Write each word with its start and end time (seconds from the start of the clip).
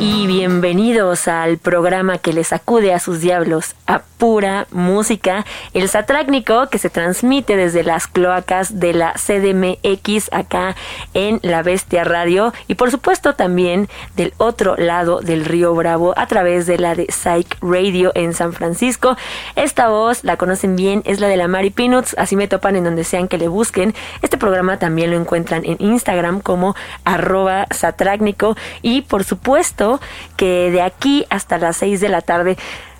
y 0.00 0.26
bienvenidos 0.26 1.28
al 1.28 1.58
programa 1.58 2.16
que 2.16 2.32
les 2.32 2.54
acude 2.54 2.94
a 2.94 2.98
sus 2.98 3.20
diablos 3.20 3.74
a 3.86 4.00
pura 4.16 4.66
música, 4.70 5.44
el 5.74 5.88
Satrácnico 5.88 6.68
que 6.68 6.78
se 6.78 6.90
transmite 6.90 7.56
desde 7.56 7.82
las 7.82 8.06
cloacas 8.06 8.78
de 8.80 8.94
la 8.94 9.14
CDMX 9.14 10.32
acá 10.32 10.74
en 11.12 11.38
La 11.42 11.62
Bestia 11.62 12.04
Radio 12.04 12.52
y 12.66 12.74
por 12.74 12.90
supuesto 12.90 13.34
también 13.34 13.88
del 14.16 14.32
otro 14.36 14.76
lado 14.76 15.20
del 15.20 15.44
río 15.44 15.74
Bravo 15.74 16.14
a 16.16 16.26
través 16.26 16.66
de 16.66 16.78
la 16.78 16.94
de 16.94 17.06
Psych 17.10 17.56
Radio 17.62 18.12
en 18.14 18.32
San 18.34 18.52
Francisco. 18.52 19.16
Esta 19.56 19.88
voz 19.88 20.22
la 20.22 20.36
conocen 20.36 20.76
bien, 20.76 21.02
es 21.06 21.20
la 21.20 21.28
de 21.28 21.36
la 21.36 21.48
Mari 21.48 21.70
Peanuts, 21.70 22.14
así 22.18 22.36
me 22.36 22.48
topan 22.48 22.76
en 22.76 22.84
donde 22.84 23.04
sean 23.04 23.28
que 23.28 23.38
le 23.38 23.48
busquen. 23.48 23.94
Este 24.22 24.38
programa 24.38 24.78
también 24.78 25.10
lo 25.10 25.16
encuentran 25.16 25.64
en 25.64 25.76
Instagram 25.78 26.40
como 26.40 26.74
arroba 27.04 27.66
satrácnico 27.70 28.56
y 28.82 29.02
por 29.02 29.24
supuesto 29.24 29.89
que 30.36 30.70
de 30.70 30.82
aquí 30.82 31.24
hasta 31.30 31.56
las 31.58 31.78
6 31.78 32.00
de 32.00 32.08
la 32.10 32.20
tarde 32.20 32.56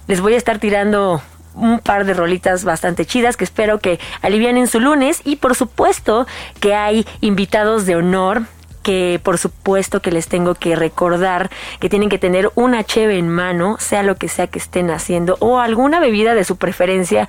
les 0.08 0.20
voy 0.20 0.34
a 0.34 0.38
estar 0.38 0.58
tirando 0.58 1.22
un 1.54 1.78
par 1.80 2.04
de 2.04 2.14
rolitas 2.14 2.64
bastante 2.64 3.04
chidas 3.04 3.36
que 3.36 3.44
espero 3.44 3.78
que 3.78 4.00
alivianen 4.22 4.66
su 4.66 4.80
lunes. 4.80 5.20
Y 5.24 5.36
por 5.36 5.54
supuesto 5.54 6.26
que 6.60 6.74
hay 6.74 7.06
invitados 7.20 7.86
de 7.86 7.96
honor 7.96 8.42
que 8.82 9.20
por 9.22 9.36
supuesto 9.36 10.00
que 10.00 10.10
les 10.10 10.28
tengo 10.28 10.54
que 10.54 10.74
recordar 10.74 11.50
que 11.80 11.90
tienen 11.90 12.08
que 12.08 12.18
tener 12.18 12.50
una 12.54 12.82
cheve 12.82 13.18
en 13.18 13.28
mano, 13.28 13.76
sea 13.78 14.02
lo 14.02 14.16
que 14.16 14.28
sea 14.28 14.46
que 14.46 14.58
estén 14.58 14.90
haciendo, 14.90 15.36
o 15.40 15.60
alguna 15.60 16.00
bebida 16.00 16.34
de 16.34 16.44
su 16.44 16.56
preferencia 16.56 17.28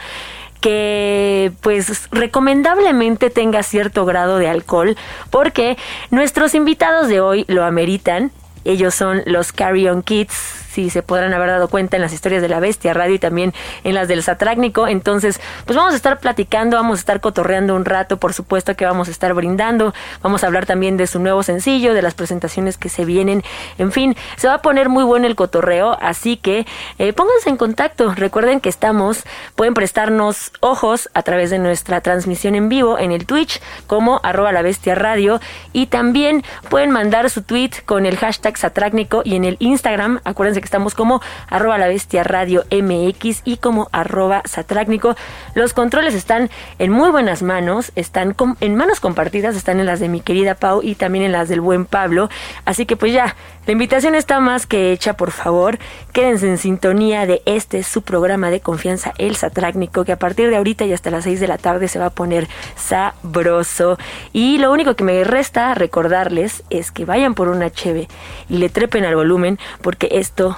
que 0.61 1.51
pues 1.61 2.07
recomendablemente 2.11 3.29
tenga 3.29 3.63
cierto 3.63 4.05
grado 4.05 4.37
de 4.37 4.47
alcohol, 4.47 4.95
porque 5.29 5.77
nuestros 6.11 6.55
invitados 6.55 7.07
de 7.07 7.19
hoy 7.19 7.45
lo 7.47 7.65
ameritan 7.65 8.31
ellos 8.65 8.93
son 8.93 9.23
los 9.25 9.51
Carry 9.51 9.87
On 9.87 10.03
Kids 10.03 10.60
si 10.71 10.89
se 10.89 11.03
podrán 11.03 11.33
haber 11.33 11.49
dado 11.49 11.67
cuenta 11.67 11.97
en 11.97 12.01
las 12.01 12.13
historias 12.13 12.41
de 12.41 12.49
la 12.49 12.59
bestia 12.59 12.93
radio 12.93 13.15
y 13.15 13.19
también 13.19 13.53
en 13.83 13.95
las 13.95 14.07
del 14.07 14.23
satrácnico. 14.23 14.87
Entonces, 14.87 15.39
pues 15.65 15.75
vamos 15.75 15.93
a 15.93 15.95
estar 15.95 16.19
platicando, 16.19 16.77
vamos 16.77 16.99
a 16.99 17.01
estar 17.01 17.19
cotorreando 17.19 17.75
un 17.75 17.85
rato, 17.85 18.17
por 18.17 18.33
supuesto 18.33 18.75
que 18.75 18.85
vamos 18.85 19.07
a 19.07 19.11
estar 19.11 19.33
brindando, 19.33 19.93
vamos 20.21 20.43
a 20.43 20.47
hablar 20.47 20.65
también 20.65 20.97
de 20.97 21.07
su 21.07 21.19
nuevo 21.19 21.43
sencillo, 21.43 21.93
de 21.93 22.01
las 22.01 22.13
presentaciones 22.13 22.77
que 22.77 22.89
se 22.89 23.05
vienen, 23.05 23.43
en 23.77 23.91
fin, 23.91 24.15
se 24.37 24.47
va 24.47 24.55
a 24.55 24.61
poner 24.61 24.89
muy 24.89 25.03
bueno 25.03 25.27
el 25.27 25.35
cotorreo, 25.35 25.97
así 26.01 26.37
que 26.37 26.65
eh, 26.97 27.13
pónganse 27.13 27.49
en 27.49 27.57
contacto, 27.57 28.13
recuerden 28.15 28.61
que 28.61 28.69
estamos, 28.69 29.23
pueden 29.55 29.73
prestarnos 29.73 30.51
ojos 30.61 31.09
a 31.13 31.23
través 31.23 31.49
de 31.49 31.59
nuestra 31.59 32.01
transmisión 32.01 32.55
en 32.55 32.69
vivo 32.69 32.97
en 32.97 33.11
el 33.11 33.25
Twitch 33.25 33.61
como 33.87 34.19
arroba 34.23 34.51
la 34.51 34.61
bestia 34.61 34.95
radio 34.95 35.39
y 35.73 35.87
también 35.87 36.43
pueden 36.69 36.91
mandar 36.91 37.29
su 37.29 37.41
tweet 37.41 37.71
con 37.85 38.05
el 38.05 38.17
hashtag 38.17 38.57
satrácnico 38.57 39.21
y 39.25 39.35
en 39.35 39.45
el 39.45 39.57
Instagram, 39.59 40.21
acuérdense 40.23 40.60
que 40.61 40.65
estamos 40.65 40.95
como 40.95 41.21
arroba 41.49 41.77
la 41.77 41.87
bestia 41.87 42.23
radio 42.23 42.63
MX 42.71 43.41
y 43.43 43.57
como 43.57 43.89
arroba 43.91 44.41
satrácnico. 44.45 45.15
Los 45.55 45.73
controles 45.73 46.13
están 46.13 46.49
en 46.79 46.91
muy 46.91 47.09
buenas 47.09 47.41
manos, 47.41 47.91
están 47.95 48.35
en 48.59 48.75
manos 48.75 48.99
compartidas, 48.99 49.55
están 49.55 49.79
en 49.79 49.85
las 49.85 49.99
de 49.99 50.09
mi 50.09 50.21
querida 50.21 50.55
Pau 50.55 50.81
y 50.83 50.95
también 50.95 51.25
en 51.25 51.31
las 51.31 51.49
del 51.49 51.61
buen 51.61 51.85
Pablo. 51.85 52.29
Así 52.65 52.85
que 52.85 52.95
pues 52.95 53.13
ya, 53.13 53.35
la 53.71 53.73
invitación 53.73 54.15
está 54.15 54.41
más 54.41 54.65
que 54.65 54.91
hecha, 54.91 55.13
por 55.13 55.31
favor. 55.31 55.79
Quédense 56.11 56.45
en 56.45 56.57
sintonía 56.57 57.25
de 57.25 57.41
este 57.45 57.83
su 57.83 58.01
programa 58.01 58.49
de 58.49 58.59
confianza, 58.59 59.13
El 59.17 59.37
Satrácnico, 59.37 60.03
que 60.03 60.11
a 60.11 60.19
partir 60.19 60.49
de 60.49 60.57
ahorita 60.57 60.83
y 60.83 60.91
hasta 60.91 61.09
las 61.09 61.23
6 61.23 61.39
de 61.39 61.47
la 61.47 61.57
tarde 61.57 61.87
se 61.87 61.97
va 61.97 62.07
a 62.07 62.09
poner 62.09 62.49
sabroso. 62.75 63.97
Y 64.33 64.57
lo 64.57 64.73
único 64.73 64.97
que 64.97 65.05
me 65.05 65.23
resta 65.23 65.73
recordarles 65.73 66.65
es 66.69 66.91
que 66.91 67.05
vayan 67.05 67.33
por 67.33 67.47
una 67.47 67.69
cheve 67.69 68.09
y 68.49 68.57
le 68.57 68.67
trepen 68.67 69.05
al 69.05 69.15
volumen, 69.15 69.57
porque 69.81 70.09
esto 70.11 70.57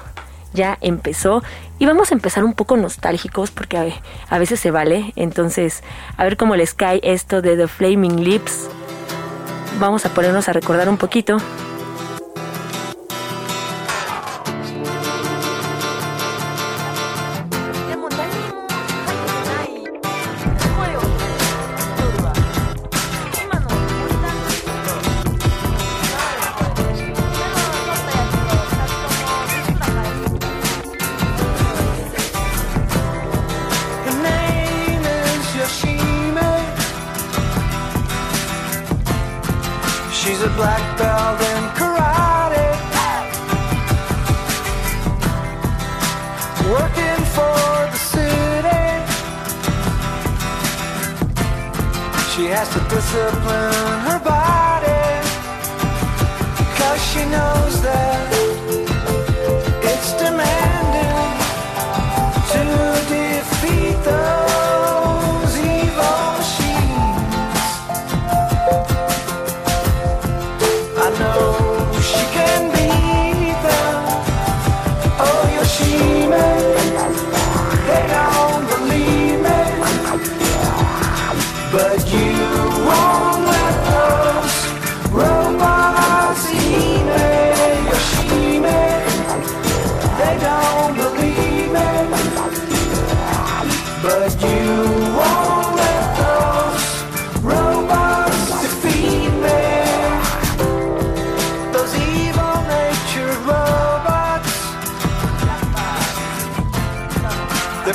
ya 0.56 0.80
empezó 0.82 1.44
y 1.78 1.86
vamos 1.86 2.10
a 2.10 2.16
empezar 2.16 2.44
un 2.44 2.56
poco 2.56 2.78
nostálgicos 2.78 3.52
porque 3.52 3.94
a, 4.28 4.40
veces 4.40 4.60
se 4.60 4.72
vale. 4.72 5.14
Entonces, 5.16 5.84
a 6.18 6.24
ver 6.24 6.36
cómo 6.36 6.56
les 6.56 6.74
cae 6.74 7.00
esto 7.04 7.44
de 7.44 7.58
The 7.58 7.68
Flaming 7.68 8.24
Lips. 8.24 8.70
Vamos 9.80 10.04
a 10.08 10.10
ponernos 10.10 10.50
a 10.50 10.54
recordar 10.54 10.90
un 10.90 10.98
poquito. 10.98 11.38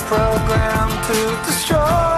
programmed 0.09 1.05
to 1.05 1.37
destroy. 1.45 2.18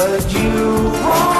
But 0.00 0.32
you 0.32 0.48
won't 0.94 1.39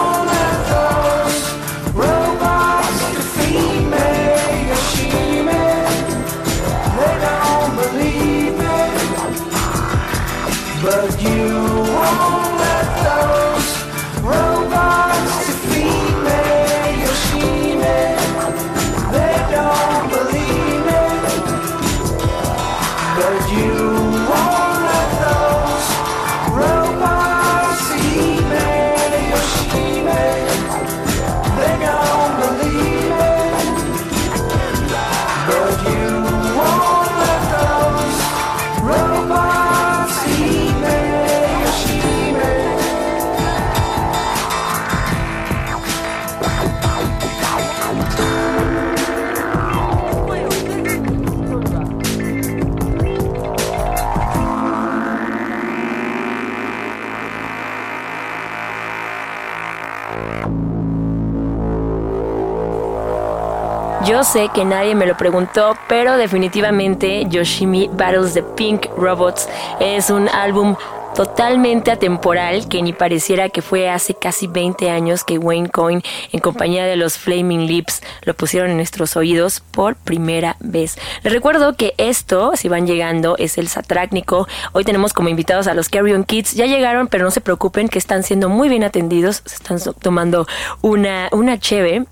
Sé 64.22 64.50
que 64.54 64.66
nadie 64.66 64.94
me 64.94 65.06
lo 65.06 65.16
preguntó, 65.16 65.74
pero 65.88 66.18
definitivamente 66.18 67.24
Yoshimi 67.26 67.88
Battles 67.88 68.34
the 68.34 68.42
Pink 68.42 68.86
Robots 68.94 69.48
es 69.80 70.10
un 70.10 70.28
álbum 70.28 70.76
totalmente 71.14 71.90
atemporal 71.90 72.68
que 72.68 72.82
ni 72.82 72.92
pareciera 72.92 73.48
que 73.48 73.62
fue 73.62 73.90
hace 73.90 74.14
casi 74.14 74.46
20 74.46 74.90
años 74.90 75.24
que 75.24 75.38
Wayne 75.38 75.68
Coyne 75.68 76.02
en 76.32 76.40
compañía 76.40 76.84
de 76.86 76.96
los 76.96 77.18
Flaming 77.18 77.66
Lips 77.66 78.02
lo 78.22 78.34
pusieron 78.34 78.70
en 78.70 78.76
nuestros 78.76 79.16
oídos 79.16 79.60
por 79.60 79.96
primera 79.96 80.56
vez. 80.60 80.98
Les 81.22 81.32
recuerdo 81.32 81.74
que 81.74 81.94
esto, 81.98 82.52
si 82.56 82.68
van 82.68 82.86
llegando, 82.86 83.36
es 83.38 83.58
el 83.58 83.68
Satrácnico. 83.68 84.48
Hoy 84.72 84.84
tenemos 84.84 85.12
como 85.12 85.28
invitados 85.28 85.66
a 85.66 85.74
los 85.74 85.88
Carrion 85.88 86.24
Kids. 86.24 86.54
Ya 86.54 86.66
llegaron, 86.66 87.08
pero 87.08 87.24
no 87.24 87.30
se 87.30 87.40
preocupen 87.40 87.88
que 87.88 87.98
están 87.98 88.22
siendo 88.22 88.48
muy 88.48 88.68
bien 88.68 88.84
atendidos. 88.84 89.42
Se 89.44 89.56
están 89.56 89.78
tomando 90.00 90.46
una, 90.80 91.28
una. 91.32 91.58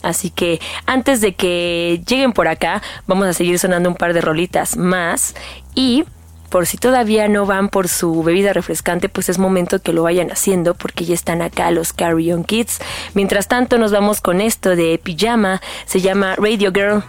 Así 0.02 0.30
que 0.30 0.60
antes 0.86 1.20
de 1.20 1.34
que 1.34 2.02
lleguen 2.06 2.32
por 2.32 2.48
acá, 2.48 2.82
vamos 3.06 3.26
a 3.26 3.32
seguir 3.32 3.58
sonando 3.58 3.88
un 3.88 3.96
par 3.96 4.12
de 4.12 4.20
rolitas 4.20 4.76
más. 4.76 5.34
Y 5.74 6.04
por 6.48 6.66
si 6.66 6.76
todavía 6.76 7.28
no 7.28 7.46
van 7.46 7.68
por 7.68 7.88
su 7.88 8.22
bebida 8.22 8.52
refrescante, 8.52 9.08
pues 9.08 9.28
es 9.28 9.38
momento 9.38 9.80
que 9.80 9.92
lo 9.92 10.02
vayan 10.02 10.30
haciendo 10.30 10.74
porque 10.74 11.04
ya 11.04 11.14
están 11.14 11.42
acá 11.42 11.70
los 11.70 11.92
Carry 11.92 12.32
On 12.32 12.44
Kids. 12.44 12.78
Mientras 13.14 13.48
tanto 13.48 13.78
nos 13.78 13.92
vamos 13.92 14.20
con 14.20 14.40
esto 14.40 14.76
de 14.76 14.98
pijama, 15.02 15.60
se 15.86 16.00
llama 16.00 16.36
Radio 16.36 16.72
Girl 16.72 17.02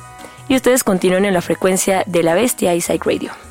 y 0.48 0.56
ustedes 0.56 0.84
continúen 0.84 1.26
en 1.26 1.34
la 1.34 1.42
frecuencia 1.42 2.04
de 2.06 2.24
la 2.24 2.34
bestia 2.34 2.80
Psych 2.80 3.06
Radio. 3.06 3.49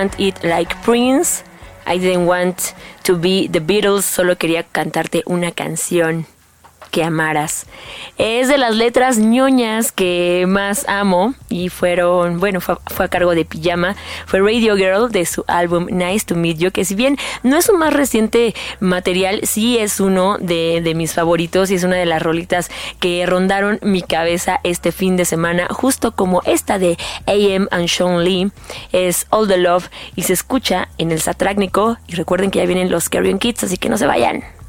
Want 0.00 0.18
it 0.18 0.42
like 0.42 0.74
Prince. 0.82 1.44
I 1.86 1.98
didn't 1.98 2.24
want 2.24 2.74
to 3.04 3.16
be 3.16 3.48
the 3.48 3.60
Beatles. 3.60 4.04
Solo 4.04 4.36
quería 4.36 4.62
cantarte 4.62 5.22
una 5.26 5.52
canción 5.52 6.26
que 6.90 7.04
amaras. 7.04 7.66
Es 8.18 8.48
de 8.48 8.58
las 8.58 8.74
letras 8.74 9.18
ñoñas 9.18 9.92
que 9.92 10.44
más 10.48 10.86
amo 10.88 11.34
y 11.48 11.68
fueron, 11.68 12.40
bueno, 12.40 12.60
fue, 12.60 12.76
a 12.98 13.08
cargo 13.08 13.34
de 13.34 13.44
Pijama, 13.44 13.96
fue 14.26 14.40
Radio 14.40 14.76
Girl 14.76 15.10
de 15.10 15.24
su 15.24 15.44
álbum 15.46 15.86
Nice 15.90 16.26
to 16.26 16.34
Meet 16.34 16.58
You, 16.58 16.70
que 16.70 16.84
si 16.84 16.94
bien 16.94 17.16
no 17.42 17.56
es 17.56 17.66
su 17.66 17.74
más 17.74 17.92
reciente 17.92 18.54
material, 18.80 19.40
sí 19.44 19.78
es 19.78 20.00
uno 20.00 20.36
de, 20.38 20.80
de 20.82 20.94
mis 20.94 21.14
favoritos 21.14 21.70
y 21.70 21.76
es 21.76 21.84
una 21.84 21.96
de 21.96 22.06
las 22.06 22.22
rolitas 22.22 22.70
que 22.98 23.24
rondaron 23.26 23.78
mi 23.82 24.02
cabeza 24.02 24.60
este 24.64 24.92
fin 24.92 25.16
de 25.16 25.24
semana, 25.24 25.68
justo 25.70 26.12
como 26.12 26.42
esta 26.44 26.78
de 26.78 26.98
AM 27.26 27.68
and 27.70 27.88
Sean 27.88 28.24
Lee, 28.24 28.50
es 28.92 29.26
All 29.30 29.48
the 29.48 29.56
Love 29.56 29.88
y 30.16 30.22
se 30.22 30.32
escucha 30.32 30.88
en 30.98 31.12
el 31.12 31.20
Satrácnico 31.20 31.96
y 32.06 32.14
recuerden 32.14 32.50
que 32.50 32.58
ya 32.58 32.66
vienen 32.66 32.90
los 32.90 33.08
Carrion 33.08 33.38
Kids, 33.38 33.64
así 33.64 33.76
que 33.76 33.88
no 33.88 33.96
se 33.96 34.06
vayan. 34.06 34.59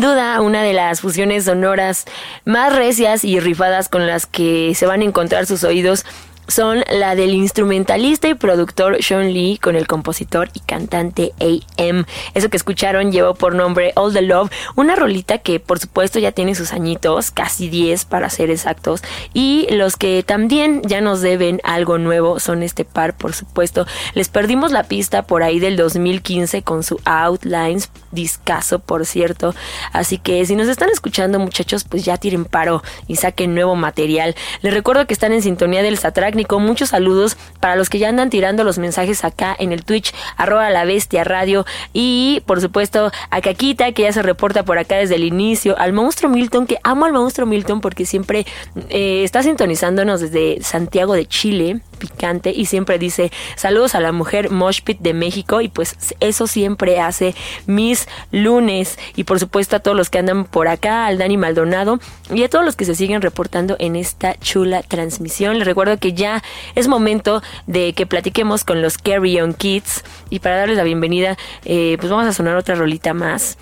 Sin 0.00 0.08
duda, 0.08 0.40
una 0.40 0.62
de 0.62 0.72
las 0.72 1.02
fusiones 1.02 1.44
sonoras 1.44 2.06
más 2.46 2.74
recias 2.74 3.22
y 3.22 3.38
rifadas 3.38 3.90
con 3.90 4.06
las 4.06 4.24
que 4.24 4.72
se 4.74 4.86
van 4.86 5.02
a 5.02 5.04
encontrar 5.04 5.44
sus 5.44 5.62
oídos 5.62 6.06
son 6.50 6.84
la 6.90 7.14
del 7.14 7.34
instrumentalista 7.34 8.28
y 8.28 8.34
productor 8.34 9.02
Sean 9.02 9.32
Lee 9.32 9.58
con 9.58 9.76
el 9.76 9.86
compositor 9.86 10.50
y 10.52 10.60
cantante 10.60 11.32
AM. 11.40 12.04
Eso 12.34 12.50
que 12.50 12.56
escucharon 12.56 13.12
llevó 13.12 13.34
por 13.34 13.54
nombre 13.54 13.92
All 13.94 14.12
the 14.12 14.22
Love, 14.22 14.50
una 14.76 14.96
rolita 14.96 15.38
que 15.38 15.60
por 15.60 15.78
supuesto 15.78 16.18
ya 16.18 16.32
tiene 16.32 16.54
sus 16.54 16.72
añitos, 16.72 17.30
casi 17.30 17.68
10 17.68 18.04
para 18.06 18.30
ser 18.30 18.50
exactos, 18.50 19.02
y 19.32 19.68
los 19.70 19.96
que 19.96 20.22
también 20.22 20.82
ya 20.82 21.00
nos 21.00 21.20
deben 21.20 21.60
algo 21.64 21.98
nuevo 21.98 22.40
son 22.40 22.62
este 22.62 22.84
par, 22.84 23.16
por 23.16 23.32
supuesto. 23.32 23.86
Les 24.14 24.28
perdimos 24.28 24.72
la 24.72 24.84
pista 24.84 25.22
por 25.22 25.42
ahí 25.42 25.60
del 25.60 25.76
2015 25.76 26.62
con 26.62 26.82
su 26.82 27.00
Outlines, 27.04 27.90
discaso 28.10 28.80
por 28.80 29.06
cierto, 29.06 29.54
así 29.92 30.18
que 30.18 30.44
si 30.46 30.56
nos 30.56 30.68
están 30.68 30.90
escuchando 30.90 31.38
muchachos, 31.38 31.84
pues 31.84 32.04
ya 32.04 32.16
tiren 32.16 32.44
paro 32.44 32.82
y 33.06 33.16
saquen 33.16 33.54
nuevo 33.54 33.76
material. 33.76 34.34
Les 34.62 34.74
recuerdo 34.74 35.06
que 35.06 35.14
están 35.14 35.32
en 35.32 35.42
sintonía 35.42 35.82
del 35.82 35.98
Satrácnico 35.98 36.39
Muchos 36.48 36.90
saludos 36.90 37.36
para 37.60 37.76
los 37.76 37.88
que 37.88 37.98
ya 37.98 38.08
andan 38.08 38.30
tirando 38.30 38.64
los 38.64 38.78
mensajes 38.78 39.24
acá 39.24 39.56
en 39.58 39.72
el 39.72 39.84
Twitch, 39.84 40.14
arroba 40.36 40.70
la 40.70 40.84
bestia 40.84 41.24
radio. 41.24 41.64
Y 41.92 42.42
por 42.46 42.60
supuesto 42.60 43.10
a 43.30 43.40
Caquita, 43.40 43.92
que 43.92 44.02
ya 44.02 44.12
se 44.12 44.22
reporta 44.22 44.64
por 44.64 44.78
acá 44.78 44.96
desde 44.96 45.16
el 45.16 45.24
inicio, 45.24 45.78
al 45.78 45.92
monstruo 45.92 46.30
Milton, 46.30 46.66
que 46.66 46.78
amo 46.82 47.06
al 47.06 47.12
monstruo 47.12 47.46
Milton 47.46 47.80
porque 47.80 48.06
siempre 48.06 48.46
eh, 48.88 49.22
está 49.24 49.42
sintonizándonos 49.42 50.20
desde 50.20 50.62
Santiago 50.62 51.14
de 51.14 51.26
Chile 51.26 51.80
picante 52.00 52.50
y 52.50 52.64
siempre 52.64 52.98
dice 52.98 53.30
saludos 53.56 53.94
a 53.94 54.00
la 54.00 54.10
mujer 54.10 54.50
Moshpit 54.50 54.98
de 55.00 55.12
México 55.12 55.60
y 55.60 55.68
pues 55.68 55.96
eso 56.18 56.46
siempre 56.46 56.98
hace 56.98 57.34
mis 57.66 58.08
lunes 58.32 58.98
y 59.14 59.24
por 59.24 59.38
supuesto 59.38 59.76
a 59.76 59.80
todos 59.80 59.96
los 59.96 60.10
que 60.10 60.18
andan 60.18 60.46
por 60.46 60.66
acá, 60.66 61.06
al 61.06 61.18
Dani 61.18 61.36
Maldonado 61.36 62.00
y 62.32 62.42
a 62.42 62.48
todos 62.48 62.64
los 62.64 62.74
que 62.74 62.84
se 62.84 62.94
siguen 62.94 63.22
reportando 63.22 63.76
en 63.78 63.96
esta 63.96 64.34
chula 64.38 64.82
transmisión. 64.82 65.58
Les 65.58 65.66
recuerdo 65.66 65.98
que 65.98 66.12
ya 66.12 66.29
es 66.74 66.88
momento 66.88 67.42
de 67.66 67.92
que 67.92 68.06
platiquemos 68.06 68.64
con 68.64 68.82
los 68.82 68.98
Carry 68.98 69.40
On 69.40 69.54
Kids 69.54 70.04
y 70.30 70.38
para 70.40 70.56
darles 70.56 70.76
la 70.76 70.84
bienvenida 70.84 71.36
eh, 71.64 71.96
pues 71.98 72.10
vamos 72.10 72.26
a 72.26 72.32
sonar 72.32 72.56
otra 72.56 72.74
rolita 72.74 73.14
más 73.14 73.58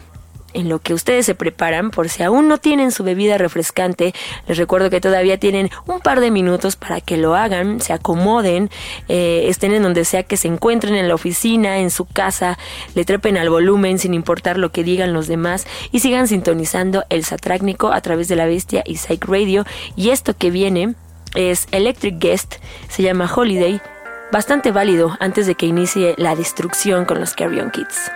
en 0.55 0.69
lo 0.69 0.79
que 0.79 0.95
ustedes 0.95 1.27
se 1.27 1.35
preparan, 1.35 1.91
por 1.91 2.09
si 2.09 2.23
aún 2.23 2.49
no 2.49 2.59
tienen 2.59 2.91
su 2.91 3.05
bebida 3.05 3.39
refrescante, 3.39 4.15
les 4.47 4.57
recuerdo 4.57 4.91
que 4.91 5.01
todavía 5.01 5.39
tienen 5.39 5.71
un 5.87 6.01
par 6.01 6.21
de 6.21 6.31
minutos 6.31 6.77
para 6.77 7.01
que 7.01 7.17
lo 7.17 7.35
hagan, 7.35 7.81
se 7.81 7.93
acomoden, 7.93 8.71
eh, 9.09 9.45
estén 9.49 9.73
en 9.73 9.83
donde 9.83 10.05
sea 10.05 10.23
que 10.23 10.37
se 10.37 10.49
encuentren, 10.49 10.95
en 10.95 11.09
la 11.09 11.15
oficina, 11.15 11.79
en 11.79 11.91
su 11.91 12.07
casa, 12.07 12.59
le 12.95 13.05
trepen 13.05 13.37
al 13.37 13.51
volumen 13.51 13.99
sin 13.99 14.15
importar 14.15 14.59
lo 14.59 14.73
que 14.73 14.85
digan 14.85 15.13
los 15.13 15.27
demás 15.27 15.67
y 15.93 16.01
sigan 16.01 16.29
sintonizando 16.29 17.05
el 17.11 17.25
Satrácnico 17.25 17.93
a 17.93 18.01
través 18.01 18.29
de 18.29 18.37
la 18.37 18.47
Bestia 18.47 18.83
y 18.87 18.97
Psych 18.97 19.25
Radio. 19.27 19.65
Y 19.97 20.11
esto 20.11 20.35
que 20.37 20.51
viene 20.51 20.95
es 21.35 21.69
Electric 21.73 22.19
Guest, 22.19 22.57
se 22.89 23.03
llama 23.03 23.31
Holiday, 23.33 23.81
bastante 24.33 24.73
válido 24.73 25.17
antes 25.21 25.47
de 25.47 25.55
que 25.55 25.67
inicie 25.67 26.15
la 26.19 26.35
destrucción 26.35 27.05
con 27.05 27.21
los 27.21 27.35
Carrion 27.35 27.71
Kids. 27.71 28.11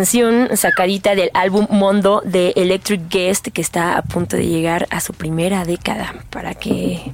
Canción 0.00 0.56
sacadita 0.56 1.14
del 1.14 1.30
álbum 1.34 1.66
Mondo 1.68 2.22
de 2.24 2.54
Electric 2.56 3.02
Guest 3.10 3.48
que 3.48 3.60
está 3.60 3.98
a 3.98 4.02
punto 4.02 4.38
de 4.38 4.46
llegar 4.46 4.86
a 4.88 4.98
su 4.98 5.12
primera 5.12 5.66
década 5.66 6.14
para 6.30 6.54
que 6.54 7.12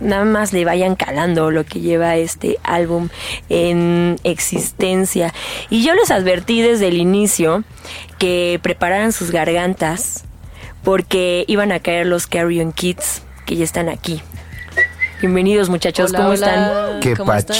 nada 0.00 0.24
más 0.24 0.54
le 0.54 0.64
vayan 0.64 0.96
calando 0.96 1.50
lo 1.50 1.64
que 1.64 1.80
lleva 1.80 2.16
este 2.16 2.58
álbum 2.62 3.10
en 3.50 4.18
existencia. 4.24 5.34
Y 5.68 5.84
yo 5.84 5.92
les 5.92 6.10
advertí 6.10 6.62
desde 6.62 6.88
el 6.88 6.96
inicio 6.96 7.64
que 8.18 8.58
prepararan 8.62 9.12
sus 9.12 9.30
gargantas 9.30 10.24
porque 10.84 11.44
iban 11.48 11.70
a 11.70 11.80
caer 11.80 12.06
los 12.06 12.26
Carrion 12.26 12.72
Kids 12.72 13.24
que 13.44 13.56
ya 13.56 13.64
están 13.64 13.90
aquí. 13.90 14.22
Bienvenidos 15.20 15.68
muchachos, 15.68 16.12
Hola, 16.12 16.18
¿cómo 16.18 16.30
hola. 16.30 16.46
están? 16.46 17.00
Qué 17.00 17.14
¿Cómo 17.14 17.34
están? 17.34 17.56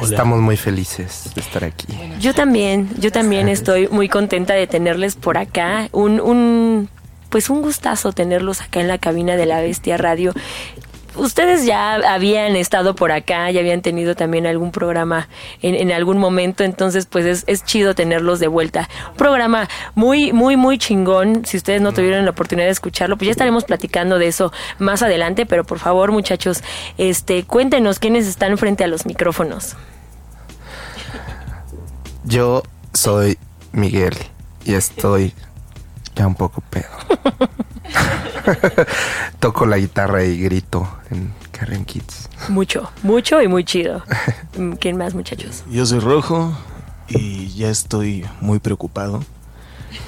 Estamos 0.00 0.40
muy 0.40 0.56
felices 0.56 1.30
de 1.34 1.40
estar 1.40 1.64
aquí. 1.64 1.86
Yo 2.20 2.34
también, 2.34 2.88
yo 2.98 3.10
también 3.12 3.48
estoy 3.48 3.88
muy 3.88 4.08
contenta 4.08 4.54
de 4.54 4.66
tenerles 4.66 5.16
por 5.16 5.38
acá. 5.38 5.88
Un, 5.92 6.20
un, 6.20 6.88
pues 7.30 7.50
un 7.50 7.62
gustazo 7.62 8.12
tenerlos 8.12 8.60
acá 8.60 8.80
en 8.80 8.88
la 8.88 8.98
cabina 8.98 9.36
de 9.36 9.46
la 9.46 9.60
Bestia 9.60 9.96
Radio. 9.96 10.32
Ustedes 11.18 11.66
ya 11.66 11.94
habían 11.94 12.56
estado 12.56 12.94
por 12.94 13.12
acá, 13.12 13.50
ya 13.50 13.60
habían 13.60 13.82
tenido 13.82 14.14
también 14.14 14.46
algún 14.46 14.70
programa 14.70 15.28
en, 15.62 15.74
en 15.74 15.92
algún 15.92 16.18
momento, 16.18 16.64
entonces 16.64 17.06
pues 17.06 17.26
es, 17.26 17.44
es 17.46 17.64
chido 17.64 17.94
tenerlos 17.94 18.40
de 18.40 18.48
vuelta. 18.48 18.88
Un 19.10 19.16
programa 19.16 19.68
muy, 19.94 20.32
muy, 20.32 20.56
muy 20.56 20.78
chingón. 20.78 21.44
Si 21.44 21.56
ustedes 21.56 21.80
no 21.80 21.92
tuvieron 21.92 22.24
la 22.24 22.30
oportunidad 22.30 22.66
de 22.66 22.72
escucharlo, 22.72 23.16
pues 23.16 23.26
ya 23.26 23.32
estaremos 23.32 23.64
platicando 23.64 24.18
de 24.18 24.28
eso 24.28 24.52
más 24.78 25.02
adelante, 25.02 25.46
pero 25.46 25.64
por 25.64 25.78
favor, 25.78 26.12
muchachos, 26.12 26.62
este, 26.96 27.44
cuéntenos 27.44 27.98
quiénes 27.98 28.26
están 28.26 28.56
frente 28.58 28.84
a 28.84 28.86
los 28.86 29.06
micrófonos. 29.06 29.76
Yo 32.24 32.62
soy 32.92 33.38
Miguel 33.72 34.14
y 34.64 34.74
estoy 34.74 35.32
ya 36.18 36.26
un 36.26 36.34
poco 36.34 36.60
pedo. 36.68 36.88
Toco 39.40 39.66
la 39.66 39.78
guitarra 39.78 40.24
y 40.24 40.36
grito 40.38 40.88
en 41.10 41.32
Carrion 41.52 41.84
Kids. 41.84 42.28
Mucho, 42.48 42.90
mucho 43.04 43.40
y 43.40 43.46
muy 43.46 43.64
chido. 43.64 44.02
¿Quién 44.80 44.96
más, 44.96 45.14
muchachos? 45.14 45.62
Yo 45.70 45.86
soy 45.86 46.00
Rojo 46.00 46.52
y 47.08 47.54
ya 47.54 47.70
estoy 47.70 48.26
muy 48.40 48.58
preocupado. 48.58 49.24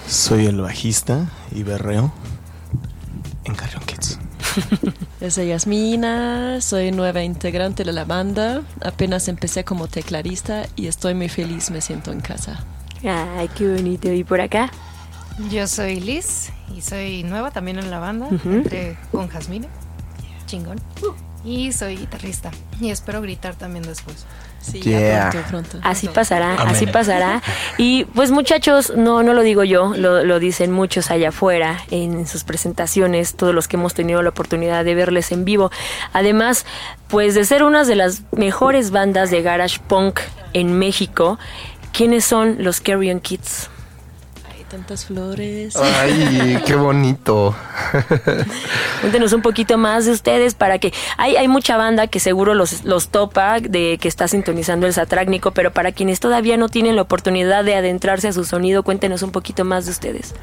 Soy 0.09 0.46
el 0.46 0.61
bajista 0.61 1.27
y 1.53 1.62
berreo 1.62 2.12
en 3.44 3.55
Carrion 3.55 3.85
Kids. 3.85 4.18
Yo 5.20 5.31
soy 5.31 5.49
Yasmina, 5.49 6.61
soy 6.61 6.90
nueva 6.90 7.23
integrante 7.23 7.85
de 7.85 7.92
la 7.92 8.05
banda. 8.05 8.62
Apenas 8.83 9.29
empecé 9.29 9.62
como 9.62 9.87
tecladista 9.87 10.66
y 10.75 10.88
estoy 10.88 11.14
muy 11.14 11.29
feliz, 11.29 11.70
me 11.70 11.81
siento 11.81 12.11
en 12.11 12.20
casa. 12.20 12.64
Ay, 13.05 13.49
qué 13.57 13.73
bonito. 13.73 14.12
¿Y 14.12 14.25
por 14.25 14.40
acá? 14.40 14.70
Yo 15.48 15.66
soy 15.66 16.00
Liz 16.00 16.50
y 16.76 16.83
soy 16.83 17.22
nueva 17.22 17.50
también 17.50 17.79
en 17.79 17.90
la 17.90 17.98
banda, 17.98 18.26
Ujú. 18.31 18.50
entré 18.50 18.96
con 19.11 19.29
Jasmine, 19.29 19.68
chingón. 20.46 20.81
Y 21.42 21.72
soy 21.72 21.96
guitarrista 21.96 22.50
y 22.81 22.90
espero 22.90 23.22
gritar 23.22 23.55
también 23.55 23.83
después. 23.87 24.26
Sí, 24.61 24.83
Yeah. 24.83 25.00
ya 25.00 25.31
pronto, 25.48 25.48
pronto. 25.70 25.79
Así 25.88 26.07
pasará, 26.09 26.53
Amén. 26.61 26.68
así 26.74 26.87
pasará. 26.87 27.40
Y 27.79 28.05
pues 28.05 28.31
muchachos, 28.31 28.92
no, 28.94 29.22
no 29.22 29.33
lo 29.33 29.40
digo 29.40 29.64
yo, 29.64 29.94
lo, 29.96 30.22
lo 30.22 30.38
dicen 30.38 30.70
muchos 30.70 31.11
allá 31.11 31.31
afuera 31.31 31.79
en 31.90 32.26
sus 32.26 32.44
presentaciones, 32.44 33.35
todos 33.37 33.55
los 33.55 33.68
que 33.68 33.76
hemos 33.76 33.94
tenido 33.94 34.20
la 34.20 34.29
oportunidad 34.29 34.85
de 34.85 34.94
verles 34.94 35.33
en 35.33 35.46
vivo. 35.46 35.70
Además, 36.12 36.66
pues 37.09 37.35
de 37.35 37.46
ser 37.46 37.62
una 37.62 37.85
de 37.85 37.96
las 37.96 38.20
mejores 38.33 38.90
bandas 38.90 39.31
de 39.31 39.40
garage 39.40 39.79
punk 39.88 40.20
en 40.53 40.79
México, 40.79 41.38
¿quiénes 41.94 42.26
son 42.26 42.57
los 42.62 42.83
Carrion 42.83 43.18
Kids? 43.20 43.69
Tantas 44.70 45.06
flores. 45.06 45.74
Ay, 45.74 46.62
qué 46.64 46.76
bonito. 46.76 47.56
Cuéntenos 49.00 49.33
un 49.33 49.42
poquito 49.42 49.76
más 49.78 50.04
de 50.04 50.12
ustedes 50.12 50.54
para 50.54 50.78
que 50.78 50.92
hay, 51.16 51.35
hay 51.35 51.48
mucha 51.48 51.76
banda 51.76 52.06
que 52.06 52.20
seguro 52.20 52.54
los, 52.54 52.85
los 52.85 53.09
topa 53.09 53.59
de 53.59 53.98
que 54.00 54.06
está 54.06 54.28
sintonizando 54.28 54.87
el 54.87 54.92
satrácnico, 54.92 55.50
pero 55.50 55.72
para 55.72 55.90
quienes 55.90 56.20
todavía 56.20 56.56
no 56.56 56.68
tienen 56.68 56.94
la 56.94 57.02
oportunidad 57.02 57.64
de 57.64 57.74
adentrarse 57.74 58.28
a 58.28 58.33
su 58.33 58.44
sonido, 58.44 58.85
cuéntenos 58.85 59.22
un 59.22 59.33
poquito 59.33 59.64
más 59.64 59.87
de 59.87 59.90
ustedes. 59.90 60.35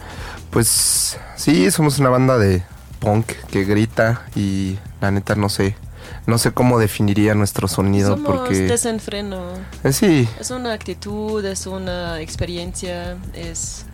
Pues 0.50 1.18
sí, 1.38 1.72
somos 1.72 1.98
una 2.00 2.10
banda 2.10 2.38
de 2.38 2.64
punk 3.00 3.28
que 3.50 3.64
grita 3.64 4.24
y 4.36 4.78
la 5.00 5.10
neta 5.12 5.36
no 5.36 5.48
sé, 5.48 5.78
no 6.26 6.38
sé 6.38 6.52
cómo 6.52 6.80
definiría 6.80 7.34
nuestro 7.34 7.70
sonido 7.70 8.18
Somos 8.18 8.28
porque 8.28 8.60
desenfreno. 8.64 9.42
Eh, 9.86 9.94
sí, 9.94 10.28
Es 10.38 10.52
una 10.52 10.74
actitud, 10.74 11.46
es 11.46 11.66
una 11.66 12.20
experiencia, 12.20 13.18
es... 13.34 13.86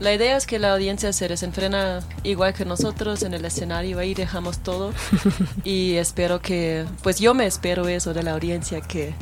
La 0.00 0.14
idea 0.14 0.38
es 0.38 0.46
que 0.46 0.58
la 0.58 0.72
audiencia 0.72 1.12
se 1.12 1.28
desenfrena 1.28 2.00
igual 2.22 2.54
que 2.54 2.64
nosotros 2.64 3.22
en 3.22 3.34
el 3.34 3.44
escenario, 3.44 3.98
ahí 3.98 4.14
dejamos 4.14 4.58
todo 4.60 4.94
y 5.64 5.96
espero 5.96 6.40
que, 6.40 6.86
pues 7.02 7.20
yo 7.20 7.34
me 7.34 7.44
espero 7.44 7.86
eso 7.86 8.14
de 8.14 8.22
la 8.22 8.32
audiencia, 8.32 8.80
que 8.80 9.12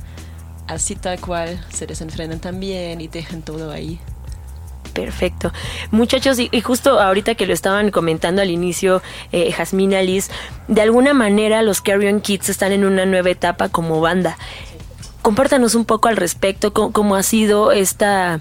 así 0.69 0.95
tal 0.95 1.21
cual 1.21 1.67
se 1.71 1.88
desenfrenen 1.88 2.38
también 2.38 3.01
y 3.01 3.09
dejen 3.09 3.43
todo 3.43 3.73
ahí. 3.73 3.99
Perfecto. 4.95 5.53
Muchachos, 5.91 6.38
y, 6.38 6.49
y 6.53 6.61
justo 6.61 7.01
ahorita 7.01 7.35
que 7.35 7.47
lo 7.47 7.55
estaban 7.55 7.91
comentando 7.91 8.41
al 8.41 8.51
inicio, 8.51 9.03
eh, 9.33 9.51
Jasmina, 9.51 10.01
Liz, 10.03 10.31
de 10.69 10.81
alguna 10.81 11.12
manera 11.12 11.62
los 11.62 11.81
Carrion 11.81 12.21
Kids 12.21 12.51
están 12.51 12.71
en 12.71 12.85
una 12.85 13.05
nueva 13.05 13.31
etapa 13.31 13.69
como 13.69 14.01
banda. 14.01 14.38
Compártanos 15.23 15.75
un 15.75 15.85
poco 15.85 16.07
al 16.07 16.17
respecto, 16.17 16.73
cómo, 16.73 16.93
cómo 16.93 17.17
ha 17.17 17.25
sido 17.25 17.73
esta... 17.73 18.41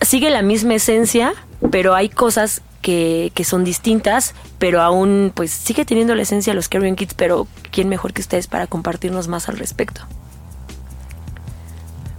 Sigue 0.00 0.30
la 0.30 0.42
misma 0.42 0.74
esencia, 0.74 1.34
pero 1.70 1.94
hay 1.94 2.08
cosas 2.08 2.62
que, 2.82 3.32
que 3.34 3.44
son 3.44 3.64
distintas, 3.64 4.34
pero 4.58 4.80
aún 4.82 5.32
pues 5.34 5.50
sigue 5.50 5.84
teniendo 5.84 6.14
la 6.14 6.22
esencia 6.22 6.52
de 6.52 6.54
los 6.56 6.68
Carrion 6.68 6.94
Kids, 6.96 7.14
pero 7.14 7.46
¿quién 7.70 7.88
mejor 7.88 8.12
que 8.12 8.20
ustedes 8.22 8.46
para 8.46 8.66
compartirnos 8.66 9.28
más 9.28 9.48
al 9.48 9.58
respecto? 9.58 10.02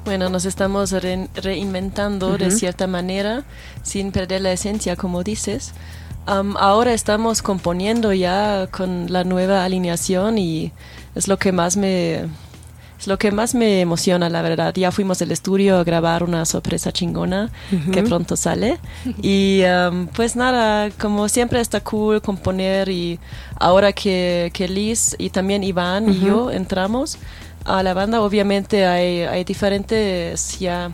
Bueno, 0.06 0.30
nos 0.30 0.46
estamos 0.46 0.92
re- 0.92 1.28
reinventando 1.36 2.38
de 2.38 2.50
cierta 2.52 2.88
manera, 2.88 3.44
sin 3.84 4.12
perder 4.14 4.42
la 4.42 4.54
esencia, 4.54 4.96
como 4.96 5.22
dices. 5.24 5.74
Am, 6.26 6.56
ahora 6.58 6.94
estamos 6.94 7.42
componiendo 7.42 8.14
ya 8.14 8.68
con 8.72 9.12
la 9.12 9.24
nueva 9.26 9.66
alineación 9.66 10.38
y 10.38 10.72
es 11.16 11.28
lo 11.28 11.38
que 11.38 11.52
más 11.52 11.76
me 11.78 12.26
es 13.00 13.08
lo 13.08 13.18
que 13.18 13.32
más 13.32 13.54
me 13.54 13.82
emociona, 13.82 14.30
la 14.30 14.42
verdad. 14.42 14.74
Ya 14.76 14.92
fuimos 14.92 15.22
al 15.22 15.32
estudio 15.32 15.78
a 15.78 15.84
grabar 15.84 16.24
una 16.24 16.46
sorpresa 16.46 16.92
chingona 16.92 17.52
que 17.92 18.04
pronto 18.04 18.36
sale. 18.36 18.80
Y 19.22 19.64
am, 19.64 20.08
pues 20.08 20.36
nada, 20.36 20.90
como 20.92 21.30
siempre 21.30 21.60
está 21.62 21.82
cool 21.82 22.22
componer 22.22 22.90
y 22.90 23.20
ahora 23.60 23.94
que, 23.94 24.52
que 24.54 24.68
Liz 24.68 25.16
y 25.20 25.30
también 25.30 25.64
Iván 25.64 26.10
y 26.10 26.20
yo 26.20 26.52
entramos 26.52 27.18
a 27.66 27.84
la 27.84 27.94
banda, 27.94 28.22
obviamente 28.22 28.86
hay, 28.86 29.22
hay 29.22 29.44
diferentes 29.44 30.58
ya 30.60 30.92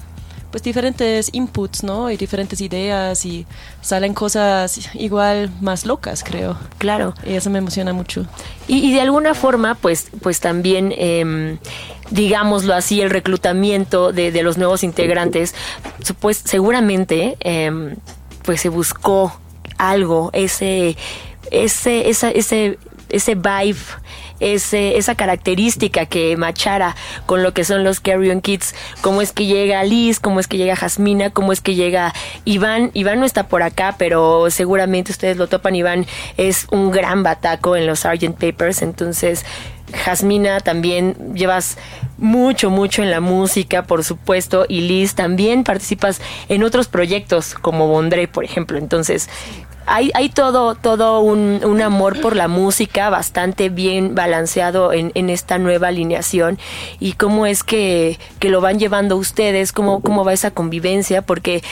pues 0.53 0.61
diferentes 0.61 1.31
inputs, 1.33 1.81
¿no? 1.83 2.11
Y 2.11 2.15
diferentes 2.15 2.61
ideas 2.61 3.25
y 3.25 3.47
salen 3.81 4.13
cosas 4.13 4.87
igual 4.93 5.49
más 5.61 5.87
locas, 5.87 6.23
creo. 6.23 6.59
Claro. 6.77 7.15
Y 7.25 7.33
eso 7.33 7.49
me 7.49 7.57
emociona 7.57 7.91
mucho. 7.91 8.27
Y, 8.67 8.87
y 8.87 8.93
de 8.93 9.01
alguna 9.01 9.33
forma, 9.33 9.73
pues, 9.73 10.11
pues 10.21 10.41
también, 10.41 10.93
em, 10.95 11.57
digámoslo 12.11 12.75
así, 12.75 13.01
el 13.01 13.09
reclutamiento 13.09 14.11
de, 14.11 14.31
de 14.31 14.43
los 14.43 14.59
nuevos 14.59 14.83
integrantes, 14.83 15.55
pues 16.19 16.37
seguramente, 16.45 17.35
em, 17.39 17.95
pues 18.43 18.61
se 18.61 18.69
buscó 18.69 19.35
algo, 19.79 20.29
ese, 20.33 20.95
ese, 21.49 22.11
esa, 22.11 22.29
ese, 22.29 22.77
ese 23.09 23.33
vibe, 23.33 23.79
esa 24.43 25.15
característica 25.15 26.05
que 26.05 26.35
machara 26.37 26.95
con 27.25 27.43
lo 27.43 27.53
que 27.53 27.63
son 27.63 27.83
los 27.83 27.99
Carrion 27.99 28.41
Kids, 28.41 28.75
cómo 29.01 29.21
es 29.21 29.31
que 29.31 29.45
llega 29.45 29.83
Liz, 29.83 30.19
cómo 30.19 30.39
es 30.39 30.47
que 30.47 30.57
llega 30.57 30.75
Jasmina, 30.75 31.29
cómo 31.29 31.51
es 31.51 31.61
que 31.61 31.75
llega 31.75 32.13
Iván. 32.45 32.91
Iván 32.93 33.19
no 33.19 33.25
está 33.25 33.47
por 33.47 33.63
acá, 33.63 33.95
pero 33.97 34.49
seguramente 34.49 35.11
ustedes 35.11 35.37
lo 35.37 35.47
topan. 35.47 35.75
Iván 35.75 36.05
es 36.37 36.67
un 36.71 36.91
gran 36.91 37.23
bataco 37.23 37.75
en 37.75 37.87
los 37.87 37.99
Sgt. 37.99 38.33
Papers, 38.33 38.81
entonces 38.81 39.45
Jasmina 39.93 40.59
también 40.59 41.15
llevas 41.35 41.77
mucho, 42.17 42.69
mucho 42.69 43.03
en 43.03 43.11
la 43.11 43.19
música, 43.19 43.83
por 43.83 44.03
supuesto, 44.03 44.65
y 44.67 44.81
Liz 44.81 45.13
también 45.15 45.63
participas 45.63 46.21
en 46.49 46.63
otros 46.63 46.87
proyectos 46.87 47.53
como 47.53 47.87
Bondré, 47.87 48.27
por 48.27 48.43
ejemplo. 48.43 48.77
Entonces, 48.77 49.29
hay, 49.85 50.11
hay 50.13 50.29
todo, 50.29 50.75
todo 50.75 51.19
un, 51.21 51.61
un 51.63 51.81
amor 51.81 52.19
por 52.21 52.35
la 52.35 52.47
música 52.47 53.09
bastante 53.09 53.69
bien 53.69 54.15
balanceado 54.15 54.93
en, 54.93 55.11
en 55.15 55.29
esta 55.29 55.57
nueva 55.57 55.89
alineación. 55.89 56.59
Y 56.99 57.13
cómo 57.13 57.45
es 57.45 57.63
que, 57.63 58.19
que 58.39 58.49
lo 58.49 58.61
van 58.61 58.79
llevando 58.79 59.17
ustedes, 59.17 59.71
cómo, 59.71 60.01
cómo 60.01 60.23
va 60.23 60.33
esa 60.33 60.51
convivencia, 60.51 61.21
porque 61.21 61.63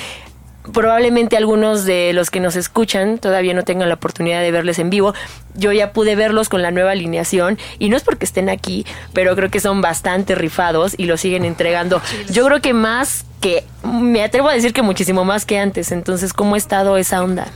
probablemente 0.73 1.37
algunos 1.37 1.85
de 1.85 2.13
los 2.13 2.29
que 2.29 2.39
nos 2.39 2.55
escuchan 2.55 3.17
todavía 3.17 3.53
no 3.53 3.63
tengan 3.63 3.89
la 3.89 3.95
oportunidad 3.95 4.41
de 4.41 4.51
verles 4.51 4.79
en 4.79 4.89
vivo. 4.89 5.13
Yo 5.55 5.71
ya 5.71 5.91
pude 5.91 6.15
verlos 6.15 6.49
con 6.49 6.61
la 6.61 6.71
nueva 6.71 6.91
alineación 6.91 7.57
y 7.79 7.89
no 7.89 7.97
es 7.97 8.03
porque 8.03 8.25
estén 8.25 8.49
aquí, 8.49 8.85
pero 9.13 9.35
creo 9.35 9.49
que 9.49 9.59
son 9.59 9.81
bastante 9.81 10.35
rifados 10.35 10.93
y 10.97 11.05
lo 11.05 11.17
siguen 11.17 11.45
entregando. 11.45 12.01
Yo 12.29 12.45
creo 12.45 12.61
que 12.61 12.73
más 12.73 13.25
que, 13.41 13.65
me 13.83 14.23
atrevo 14.23 14.49
a 14.49 14.53
decir 14.53 14.73
que 14.73 14.81
muchísimo 14.81 15.25
más 15.25 15.45
que 15.45 15.57
antes. 15.57 15.91
Entonces, 15.91 16.33
¿cómo 16.33 16.55
ha 16.55 16.57
estado 16.57 16.97
esa 16.97 17.23
onda? 17.23 17.47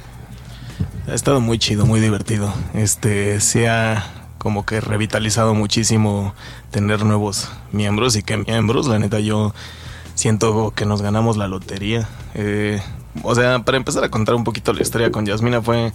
Ha 1.08 1.14
estado 1.14 1.40
muy 1.40 1.60
chido, 1.60 1.86
muy 1.86 2.00
divertido. 2.00 2.52
Este 2.74 3.40
se 3.40 3.70
ha 3.70 4.08
como 4.40 4.66
que 4.66 4.82
revitalizado 4.82 5.54
muchísimo 5.54 6.34
tener 6.72 7.06
nuevos 7.06 7.52
miembros 7.72 8.16
y 8.16 8.24
que 8.24 8.38
miembros, 8.38 8.88
la 8.88 8.98
neta 8.98 9.20
yo 9.20 9.54
siento 10.16 10.74
que 10.76 10.86
nos 10.86 11.04
ganamos 11.04 11.38
la 11.38 11.48
lotería. 11.48 12.10
Eh, 12.34 12.82
o 13.22 13.36
sea, 13.36 13.60
para 13.60 13.78
empezar 13.78 14.04
a 14.04 14.10
contar 14.10 14.34
un 14.34 14.44
poquito 14.44 14.74
la 14.74 14.82
historia 14.82 15.12
con 15.12 15.28
Yasmina 15.28 15.62
fue 15.62 15.94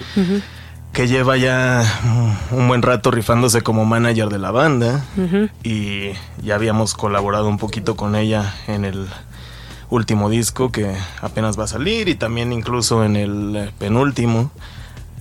que 0.93 1.09
lleva 1.09 1.37
ya 1.37 1.85
un 2.53 2.69
buen 2.69 2.83
rato 2.83 3.11
rifándose 3.11 3.63
como 3.63 3.85
manager 3.85 4.29
de 4.29 4.39
la 4.39 4.53
banda 4.53 5.05
y 5.65 6.11
ya 6.43 6.55
habíamos 6.55 6.95
colaborado 6.95 7.49
un 7.49 7.59
poquito 7.59 7.97
con 7.97 8.15
ella 8.15 8.55
en 8.69 8.85
el 8.85 9.09
último 9.91 10.31
disco 10.31 10.71
que 10.71 10.95
apenas 11.21 11.59
va 11.59 11.65
a 11.65 11.69
salir 11.69 12.09
y 12.09 12.15
también 12.15 12.53
incluso 12.53 13.05
en 13.05 13.17
el 13.17 13.73
penúltimo. 13.79 14.53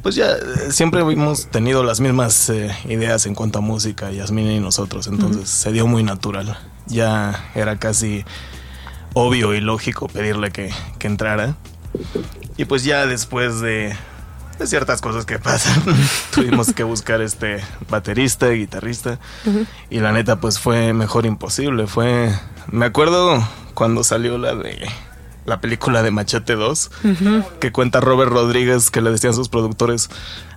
Pues 0.02 0.16
ya 0.16 0.32
eh, 0.32 0.72
siempre 0.72 1.02
hemos 1.02 1.48
tenido 1.48 1.84
las 1.84 2.00
mismas 2.00 2.50
eh, 2.50 2.76
ideas 2.86 3.26
en 3.26 3.36
cuanto 3.36 3.60
a 3.60 3.62
música, 3.62 4.12
Yasmina 4.12 4.54
y 4.54 4.60
nosotros, 4.60 5.08
entonces 5.08 5.50
se 5.50 5.72
dio 5.72 5.88
muy 5.88 6.04
natural. 6.04 6.58
Ya 6.88 7.52
era 7.54 7.78
casi 7.78 8.24
obvio 9.14 9.54
y 9.54 9.62
lógico 9.62 10.08
pedirle 10.08 10.52
que, 10.52 10.72
que 10.98 11.08
entrara. 11.08 11.56
Y 12.58 12.66
pues 12.66 12.84
ya 12.84 13.06
después 13.06 13.60
de, 13.62 13.96
de 14.58 14.68
ciertas 14.68 15.02
cosas 15.02 15.26
que 15.26 15.40
pasan, 15.40 15.82
tuvimos 16.34 16.74
que 16.74 16.84
buscar 16.84 17.22
este 17.22 17.62
baterista, 17.90 18.50
guitarrista. 18.50 19.20
Y 19.90 20.00
la 20.00 20.12
neta, 20.12 20.40
pues 20.40 20.60
fue 20.60 20.94
mejor 20.94 21.26
imposible. 21.26 21.88
Fue. 21.88 22.34
Me 22.72 22.86
acuerdo 22.86 23.46
cuando 23.74 24.04
salió 24.04 24.38
la 24.38 24.56
de. 24.56 24.88
La 25.50 25.62
película 25.62 26.04
de 26.04 26.12
Machete 26.12 26.54
2, 26.54 26.92
que 27.60 27.72
cuenta 27.72 28.00
Robert 28.00 28.32
Rodríguez, 28.32 28.92
que 28.92 29.02
le 29.02 29.10
decían 29.10 29.34
sus 29.34 29.50
productores: 29.50 30.10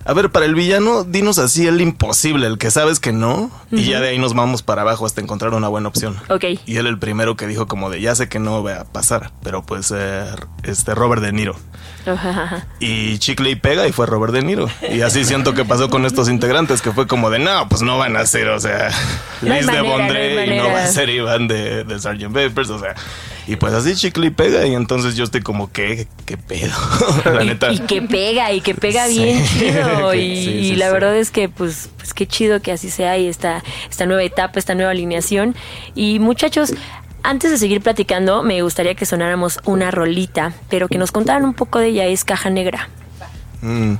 A 0.05 0.13
ver, 0.13 0.29
para 0.29 0.45
el 0.45 0.53
villano, 0.53 1.03
dinos 1.03 1.39
así 1.39 1.67
el 1.67 1.81
imposible, 1.81 2.45
el 2.45 2.59
que 2.59 2.69
sabes 2.69 2.99
que 2.99 3.11
no, 3.11 3.49
y 3.71 3.85
ya 3.85 3.99
de 3.99 4.09
ahí 4.09 4.19
nos 4.19 4.35
vamos 4.35 4.61
para 4.61 4.83
abajo 4.83 5.07
hasta 5.07 5.19
encontrar 5.19 5.53
una 5.55 5.67
buena 5.67 5.87
opción. 5.89 6.15
Ok. 6.29 6.45
Y 6.67 6.77
él 6.77 6.85
el 6.85 6.99
primero 6.99 7.35
que 7.35 7.47
dijo 7.47 7.67
como 7.67 7.89
de 7.89 8.01
ya 8.01 8.13
sé 8.13 8.29
que 8.29 8.37
no 8.37 8.61
va 8.61 8.81
a 8.81 8.83
pasar, 8.85 9.31
pero 9.41 9.63
pues 9.63 9.91
eh, 9.95 10.25
este 10.61 10.93
Robert 10.93 11.23
De 11.23 11.31
Niro. 11.31 11.55
Y 12.79 13.17
chicle 13.19 13.49
y 13.49 13.55
pega 13.55 13.87
y 13.87 13.91
fue 13.91 14.05
Robert 14.05 14.33
De 14.33 14.41
Niro. 14.41 14.67
Y 14.91 15.01
así 15.01 15.23
siento 15.23 15.53
que 15.53 15.65
pasó 15.65 15.89
con 15.89 16.05
estos 16.05 16.29
integrantes, 16.29 16.81
que 16.81 16.91
fue 16.91 17.07
como 17.07 17.29
de 17.29 17.39
no, 17.39 17.67
pues 17.69 17.81
no 17.81 17.97
van 17.97 18.15
a 18.17 18.25
ser, 18.25 18.49
o 18.49 18.59
sea, 18.59 18.89
No 19.41 19.53
Liz 19.53 19.65
de 19.65 19.81
manera, 19.83 20.45
no 20.45 20.53
y 20.53 20.57
no 20.57 20.67
va 20.67 20.83
a 20.83 20.87
ser 20.87 21.09
Iván 21.09 21.47
de, 21.47 21.83
de 21.83 21.99
Sgt. 21.99 22.31
Peppers, 22.31 22.69
o 22.69 22.79
sea. 22.79 22.95
Y 23.47 23.57
pues 23.57 23.73
así 23.73 23.95
chicle 23.95 24.27
y 24.27 24.29
pega 24.29 24.65
y 24.65 24.73
entonces 24.73 25.15
yo 25.15 25.23
estoy 25.25 25.41
como, 25.41 25.71
¿qué, 25.71 26.07
qué 26.25 26.37
pedo? 26.37 26.73
la 27.25 27.43
neta. 27.43 27.71
Y 27.73 27.79
que 27.79 28.01
pega, 28.01 28.51
y 28.53 28.61
que 28.61 28.73
pega 28.73 29.05
Sí. 29.07 29.23
bien 29.23 29.45
chido. 29.59 30.13
Y, 30.13 30.19
Sí, 30.19 30.51
y 30.51 30.69
sí, 30.69 30.75
la 30.75 30.87
sí. 30.87 30.91
verdad 30.93 31.15
es 31.17 31.29
que, 31.31 31.49
pues, 31.49 31.89
pues 31.97 32.13
qué 32.13 32.25
chido 32.27 32.61
que 32.61 32.71
así 32.71 32.89
sea 32.89 33.17
y 33.17 33.27
esta, 33.27 33.61
esta 33.89 34.05
nueva 34.05 34.23
etapa, 34.23 34.59
esta 34.59 34.75
nueva 34.75 34.91
alineación. 34.91 35.55
Y 35.93 36.19
muchachos, 36.19 36.73
antes 37.21 37.51
de 37.51 37.57
seguir 37.57 37.81
platicando, 37.81 38.43
me 38.43 38.61
gustaría 38.61 38.95
que 38.95 39.05
sonáramos 39.05 39.59
una 39.65 39.91
rolita, 39.91 40.53
pero 40.69 40.87
que 40.87 40.97
nos 40.97 41.11
contaran 41.11 41.43
un 41.43 41.53
poco 41.53 41.79
de 41.79 41.87
ella. 41.87 42.05
Es 42.05 42.23
Caja 42.23 42.49
Negra. 42.49 42.87
Mm. 43.61 43.95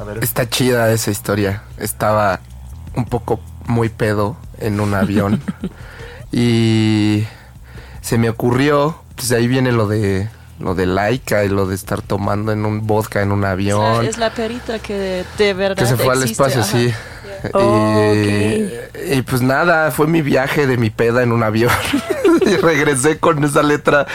A 0.00 0.04
ver. 0.04 0.22
Está 0.22 0.48
chida 0.48 0.92
esa 0.92 1.10
historia. 1.10 1.62
Estaba 1.78 2.40
un 2.94 3.04
poco 3.06 3.40
muy 3.66 3.88
pedo 3.88 4.36
en 4.60 4.80
un 4.80 4.92
avión. 4.94 5.42
y 6.32 7.24
se 8.08 8.16
me 8.16 8.30
ocurrió, 8.30 8.96
pues 9.16 9.32
ahí 9.32 9.46
viene 9.46 9.70
lo 9.70 9.86
de 9.86 10.30
lo 10.58 10.74
de 10.74 10.86
laica 10.86 11.44
y 11.44 11.50
lo 11.50 11.66
de 11.66 11.74
estar 11.74 12.00
tomando 12.00 12.52
en 12.52 12.64
un 12.64 12.86
vodka 12.86 13.20
en 13.20 13.32
un 13.32 13.40
O 13.40 13.42
sea, 13.42 13.50
avión. 13.50 14.06
es 14.06 14.16
la 14.16 14.32
perita 14.32 14.78
que 14.78 15.26
de, 15.36 15.52
verdad 15.52 15.76
que 15.76 15.84
se 15.84 15.98
fue 15.98 16.14
al 16.14 16.22
existe, 16.22 16.42
espacio, 16.42 16.62
ajá. 16.62 16.70
sí. 16.70 16.94
Oh, 17.52 18.12
y, 18.14 18.72
y 19.12 19.22
pues 19.22 19.42
nada, 19.42 19.90
fue 19.90 20.06
mi 20.06 20.22
viaje 20.22 20.66
de 20.66 20.78
mi 20.78 20.88
peda 20.88 21.22
en 21.22 21.32
un 21.32 21.42
avión. 21.42 21.70
y 22.46 22.56
regresé 22.56 23.18
con 23.18 23.44
esa 23.44 23.62
letra. 23.62 24.06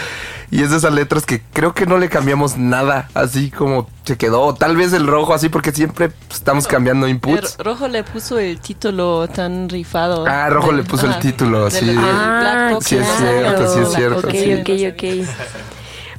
Y 0.54 0.62
es 0.62 0.70
de 0.70 0.78
esas 0.78 0.94
letras 0.94 1.26
que 1.26 1.42
creo 1.52 1.74
que 1.74 1.88
no 1.88 1.98
le 1.98 2.10
cambiamos 2.10 2.58
nada, 2.58 3.10
así 3.16 3.50
como 3.50 3.90
se 4.04 4.18
quedó. 4.18 4.54
Tal 4.54 4.78
vez 4.78 4.94
el 4.94 5.08
rojo, 5.08 5.34
así 5.34 5.50
porque 5.50 5.72
siempre 5.72 6.10
pues, 6.10 6.40
estamos 6.40 6.68
cambiando 6.68 7.08
inputs. 7.08 7.56
El 7.58 7.66
rojo 7.66 7.88
le 7.88 8.04
puso 8.04 8.38
el 8.38 8.60
título 8.60 9.28
tan 9.28 9.68
rifado. 9.68 10.26
Ah, 10.28 10.50
Rojo 10.52 10.72
le 10.72 10.84
puso 10.84 11.08
el 11.08 11.18
título, 11.18 11.64
del- 11.64 11.72
sí. 11.72 11.86
del 11.88 11.98
Ah, 12.00 12.78
sí 12.82 12.98
es 12.98 13.08
cierto, 13.18 13.74
sí 13.74 13.80
es 13.80 13.94
cierto, 13.94 14.28
Ok, 14.28 14.32
sí. 14.32 14.54
ok, 14.54 14.94
ok. 14.94 15.28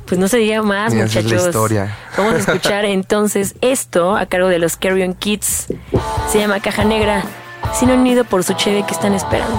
Pues 0.06 0.18
no 0.20 0.26
se 0.26 0.38
diga 0.38 0.62
más, 0.62 0.92
esa 0.92 1.04
es 1.04 1.14
la 1.14 1.20
muchachos. 1.22 1.46
historia. 1.46 1.96
Vamos 2.18 2.34
a 2.34 2.38
escuchar 2.38 2.84
entonces 2.84 3.54
esto 3.60 4.16
a 4.16 4.26
cargo 4.26 4.48
de 4.48 4.58
los 4.58 4.76
Carrion 4.76 5.14
Kids. 5.14 5.68
Se 6.30 6.38
llama 6.40 6.58
Caja 6.60 6.84
Negra. 6.84 7.22
Si 7.72 7.86
no 7.86 7.92
han 7.92 8.04
ido 8.06 8.24
por 8.24 8.42
su 8.44 8.52
cheve, 8.54 8.84
que 8.84 8.92
están 8.94 9.14
esperando? 9.14 9.56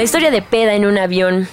La 0.00 0.04
historia 0.04 0.30
de 0.30 0.40
peda 0.40 0.72
en 0.72 0.86
un 0.86 0.96
avión, 0.96 1.46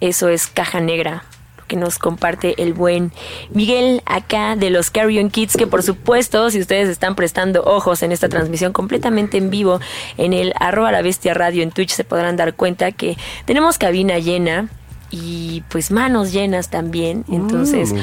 eso 0.00 0.30
es 0.30 0.46
caja 0.46 0.80
negra 0.80 1.22
que 1.68 1.76
nos 1.76 1.98
comparte 1.98 2.54
el 2.62 2.72
buen 2.72 3.12
Miguel 3.50 4.00
acá 4.06 4.56
de 4.56 4.70
los 4.70 4.88
Carrion 4.88 5.28
Kids, 5.28 5.54
que 5.58 5.66
por 5.66 5.82
supuesto, 5.82 6.48
si 6.48 6.60
ustedes 6.60 6.88
están 6.88 7.14
prestando 7.14 7.62
ojos 7.62 8.02
en 8.02 8.10
esta 8.10 8.30
transmisión 8.30 8.72
completamente 8.72 9.36
en 9.36 9.50
vivo 9.50 9.80
en 10.16 10.32
el 10.32 10.54
arroba 10.58 10.92
la 10.92 11.02
bestia 11.02 11.34
radio 11.34 11.62
en 11.62 11.72
Twitch, 11.72 11.90
se 11.90 12.04
podrán 12.04 12.38
dar 12.38 12.54
cuenta 12.54 12.90
que 12.90 13.18
tenemos 13.44 13.76
cabina 13.76 14.18
llena 14.18 14.70
y 15.10 15.62
pues 15.68 15.90
manos 15.90 16.32
llenas 16.32 16.70
también. 16.70 17.26
Entonces, 17.30 17.94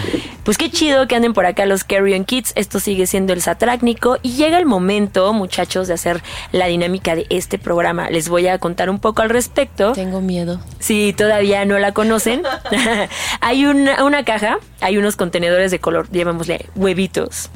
pues 0.43 0.57
qué 0.57 0.69
chido 0.69 1.07
que 1.07 1.15
anden 1.15 1.33
por 1.33 1.45
acá 1.45 1.65
los 1.65 1.83
Carrion 1.83 2.25
Kids. 2.25 2.53
Esto 2.55 2.79
sigue 2.79 3.07
siendo 3.07 3.33
el 3.33 3.41
Satrácnico 3.41 4.17
y 4.21 4.33
llega 4.33 4.57
el 4.57 4.65
momento, 4.65 5.31
muchachos, 5.33 5.87
de 5.87 5.93
hacer 5.93 6.23
la 6.51 6.67
dinámica 6.67 7.15
de 7.15 7.25
este 7.29 7.59
programa. 7.59 8.09
Les 8.09 8.29
voy 8.29 8.47
a 8.47 8.57
contar 8.57 8.89
un 8.89 8.99
poco 8.99 9.21
al 9.21 9.29
respecto. 9.29 9.93
Tengo 9.93 10.21
miedo. 10.21 10.59
Si 10.79 11.13
todavía 11.13 11.65
no 11.65 11.77
la 11.79 11.91
conocen, 11.91 12.43
hay 13.41 13.65
una, 13.65 14.03
una 14.03 14.23
caja, 14.25 14.57
hay 14.79 14.97
unos 14.97 15.15
contenedores 15.15 15.71
de 15.71 15.79
color, 15.79 16.09
llamémosle 16.11 16.65
huevitos. 16.75 17.49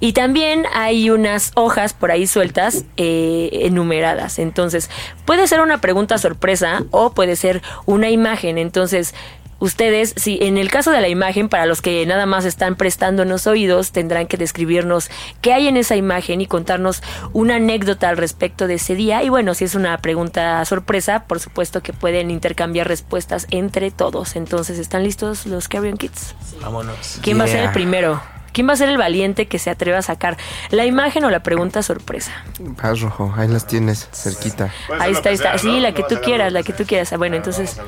Y 0.00 0.12
también 0.12 0.64
hay 0.72 1.10
unas 1.10 1.50
hojas 1.56 1.92
por 1.92 2.12
ahí 2.12 2.28
sueltas 2.28 2.84
eh, 2.96 3.50
enumeradas. 3.52 4.38
Entonces, 4.38 4.90
puede 5.24 5.48
ser 5.48 5.60
una 5.60 5.80
pregunta 5.80 6.18
sorpresa 6.18 6.84
o 6.92 7.10
puede 7.10 7.34
ser 7.34 7.62
una 7.84 8.08
imagen. 8.08 8.58
Entonces, 8.58 9.14
ustedes, 9.58 10.14
si 10.16 10.38
en 10.42 10.58
el 10.58 10.70
caso 10.70 10.90
de 10.90 11.00
la 11.00 11.08
imagen, 11.08 11.48
para 11.48 11.66
los 11.66 11.82
que 11.82 12.04
nada 12.06 12.26
más 12.26 12.44
están 12.44 12.76
prestándonos 12.76 13.46
oídos, 13.46 13.92
tendrán 13.92 14.26
que 14.26 14.36
describirnos 14.36 15.10
qué 15.40 15.52
hay 15.52 15.68
en 15.68 15.76
esa 15.76 15.96
imagen 15.96 16.40
y 16.40 16.46
contarnos 16.46 17.02
una 17.32 17.56
anécdota 17.56 18.08
al 18.08 18.16
respecto 18.16 18.66
de 18.66 18.74
ese 18.74 18.94
día. 18.94 19.22
Y 19.22 19.28
bueno, 19.28 19.54
si 19.54 19.64
es 19.64 19.74
una 19.74 19.98
pregunta 19.98 20.64
sorpresa, 20.64 21.24
por 21.24 21.40
supuesto 21.40 21.82
que 21.82 21.92
pueden 21.92 22.30
intercambiar 22.30 22.88
respuestas 22.88 23.46
entre 23.50 23.90
todos. 23.90 24.36
Entonces, 24.36 24.78
¿están 24.78 25.02
listos 25.02 25.46
los 25.46 25.68
Carrion 25.68 25.96
Kids? 25.96 26.34
Vámonos. 26.60 27.18
¿Quién 27.22 27.38
va 27.40 27.44
a 27.44 27.48
ser 27.48 27.64
el 27.64 27.72
primero? 27.72 28.20
¿Quién 28.52 28.68
va 28.68 28.72
a 28.72 28.76
ser 28.76 28.88
el 28.88 28.96
valiente 28.96 29.46
que 29.46 29.58
se 29.58 29.70
atreva 29.70 29.98
a 29.98 30.02
sacar 30.02 30.36
la 30.70 30.86
imagen 30.86 31.24
o 31.24 31.30
la 31.30 31.42
pregunta 31.42 31.82
sorpresa? 31.82 32.32
Vas, 32.58 33.00
Rojo, 33.00 33.32
ahí 33.36 33.46
las 33.46 33.66
tienes, 33.66 34.08
cerquita. 34.12 34.72
Ahí 34.98 35.12
está, 35.12 35.28
ahí 35.28 35.34
está. 35.36 35.56
Sí, 35.58 35.80
la 35.80 35.92
que 35.92 36.02
tú 36.02 36.16
quieras, 36.24 36.52
la 36.52 36.62
que 36.62 36.72
tú 36.72 36.84
quieras. 36.84 37.12
Ah, 37.12 37.18
Bueno, 37.18 37.36
entonces, 37.36 37.78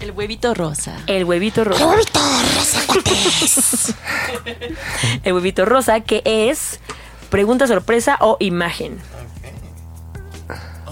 El 0.00 0.12
huevito 0.12 0.54
rosa. 0.54 0.96
el 1.06 1.24
huevito 1.24 1.64
rosa. 1.64 1.84
El 5.22 5.32
huevito 5.32 5.64
rosa, 5.64 6.00
que 6.00 6.22
es 6.24 6.80
pregunta 7.28 7.66
sorpresa 7.66 8.16
o 8.20 8.36
imagen. 8.40 8.98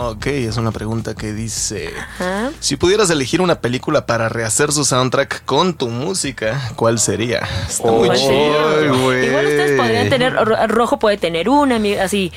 Ok, 0.01 0.27
es 0.27 0.57
una 0.57 0.71
pregunta 0.71 1.15
que 1.17 1.33
dice... 1.33 1.91
Ajá. 1.99 2.51
Si 2.61 2.77
pudieras 2.77 3.11
elegir 3.11 3.41
una 3.41 3.61
película 3.61 4.07
para 4.07 4.29
rehacer 4.29 4.71
su 4.71 4.85
soundtrack 4.85 5.45
con 5.45 5.75
tu 5.75 5.89
música, 5.89 6.71
¿cuál 6.77 7.01
sería? 7.01 7.41
Está 7.69 7.91
muy 7.91 8.07
¿Cuál 8.07 8.17
chido. 8.19 8.85
Igual 8.85 9.47
ustedes 9.47 9.81
podrían 9.81 10.09
tener, 10.09 10.35
ro- 10.35 10.67
rojo 10.69 11.01
puede 11.01 11.17
tener 11.17 11.49
una, 11.49 11.81
así, 12.01 12.31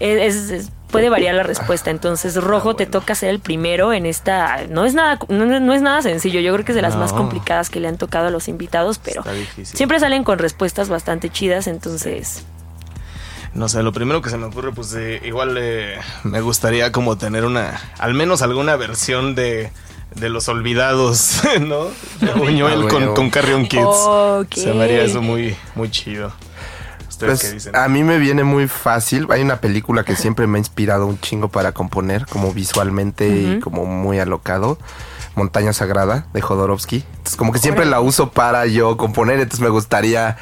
es, 0.00 0.34
es- 0.34 0.50
es- 0.50 0.70
puede 0.94 1.10
variar 1.10 1.34
la 1.34 1.42
respuesta. 1.42 1.90
Entonces, 1.90 2.36
rojo 2.36 2.76
te 2.76 2.86
toca 2.86 3.16
ser 3.16 3.30
el 3.30 3.40
primero 3.40 3.92
en 3.92 4.06
esta, 4.06 4.64
no 4.70 4.84
es 4.84 4.94
nada, 4.94 5.18
no, 5.28 5.44
no 5.44 5.72
es 5.74 5.82
nada 5.82 6.02
sencillo. 6.02 6.38
Yo 6.38 6.52
creo 6.52 6.64
que 6.64 6.70
es 6.70 6.76
de 6.76 6.82
las 6.82 6.94
No. 6.94 7.00
más 7.00 7.12
complicadas 7.12 7.68
que 7.68 7.80
le 7.80 7.88
han 7.88 7.98
tocado 7.98 8.28
a 8.28 8.30
los 8.30 8.46
invitados, 8.46 8.98
pero 8.98 9.24
siempre 9.64 9.98
salen 9.98 10.22
con 10.22 10.38
respuestas 10.38 10.88
bastante 10.88 11.30
chidas. 11.30 11.66
Entonces, 11.66 12.44
No 13.54 13.68
sé, 13.68 13.82
lo 13.82 13.92
primero 13.92 14.22
que 14.22 14.30
se 14.30 14.36
me 14.36 14.46
ocurre, 14.46 14.70
pues 14.72 14.94
eh, 14.94 15.20
igual 15.24 15.56
eh, 15.58 15.96
me 16.22 16.40
gustaría 16.40 16.92
como 16.92 17.18
tener 17.18 17.44
una, 17.44 17.80
al 17.98 18.14
menos 18.14 18.42
alguna 18.42 18.76
versión 18.76 19.34
de, 19.34 19.70
de 20.14 20.28
los 20.28 20.48
olvidados, 20.48 21.40
¿no? 21.60 21.86
De 22.20 22.32
Buñuel 22.36 22.72
Ah, 22.84 22.88
con, 22.88 22.90
bueno. 23.00 23.14
con 23.14 23.30
Carrion 23.30 23.66
Kids. 23.66 24.60
Se 24.62 24.72
me 24.74 24.84
haría 24.84 25.02
eso 25.02 25.20
muy, 25.22 25.56
muy 25.74 25.90
chido. 25.90 26.32
¿Ustedes 27.32 27.40
qué 27.40 27.46
Pues 27.48 27.64
dicen? 27.64 27.76
a 27.76 27.88
mí 27.88 28.02
me 28.04 28.18
viene 28.18 28.44
muy 28.44 28.68
fácil. 28.68 29.26
Hay 29.30 29.42
una 29.42 29.56
película 29.60 30.04
que 30.04 30.16
siempre 30.16 30.46
me 30.46 30.58
ha 30.58 30.60
inspirado 30.60 31.06
un 31.06 31.18
chingo 31.20 31.48
para 31.48 31.72
componer, 31.72 32.26
como 32.26 32.52
visualmente 32.52 33.28
y 33.28 33.60
como 33.60 33.84
muy 33.86 34.18
alocado. 34.18 34.78
Montaña 35.36 35.72
Sagrada 35.72 36.26
de 36.32 36.40
Jodorowsky. 36.40 37.04
Entonces, 37.10 37.36
como 37.36 37.52
que 37.52 37.58
siempre 37.58 37.84
la 37.86 38.00
uso 38.00 38.30
para 38.30 38.66
yo 38.66 38.96
componer. 38.96 39.40
Entonces, 39.40 39.60
me 39.60 39.68
gustaría 39.70 40.36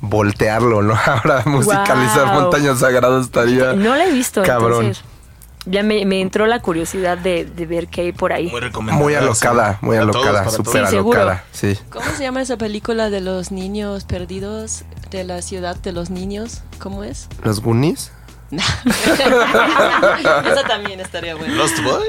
voltearlo, 0.00 0.82
¿no? 0.82 0.94
Ahora 1.06 1.42
musicalizar 1.46 2.26
Wow. 2.32 2.42
Montaña 2.42 2.76
Sagrada 2.76 3.20
estaría. 3.20 3.72
no 3.72 3.96
la 3.96 4.06
he 4.06 4.12
visto. 4.12 4.42
Cabrón. 4.42 4.86
Entonces, 4.86 5.04
ya 5.68 5.82
me, 5.82 6.04
me 6.06 6.20
entró 6.20 6.46
la 6.46 6.60
curiosidad 6.62 7.18
de, 7.18 7.44
de 7.44 7.66
ver 7.66 7.88
qué 7.88 8.02
hay 8.02 8.12
por 8.12 8.32
ahí. 8.32 8.48
Muy 8.50 8.60
recomendada. 8.60 9.02
Muy 9.02 9.14
alocada, 9.16 9.72
sí. 9.72 9.78
muy 9.86 9.96
alocada, 9.96 10.48
súper. 10.48 10.86
Sí, 10.86 10.94
alocada. 10.96 11.44
Sí. 11.50 11.76
¿Cómo 11.90 12.04
se 12.16 12.22
llama 12.22 12.40
esa 12.40 12.56
película 12.56 13.10
de 13.10 13.20
los 13.20 13.50
niños 13.50 14.04
perdidos? 14.04 14.84
De 15.10 15.24
la 15.24 15.42
ciudad 15.42 15.76
de 15.76 15.92
los 15.92 16.10
niños. 16.10 16.62
¿Cómo 16.78 17.04
es? 17.04 17.28
¿Los 17.44 17.60
Goonies? 17.60 18.10
esa 18.50 20.62
también 20.68 21.00
estaría 21.00 21.34
buena. 21.34 21.54
Lost 21.54 21.82
Boy. 21.82 22.04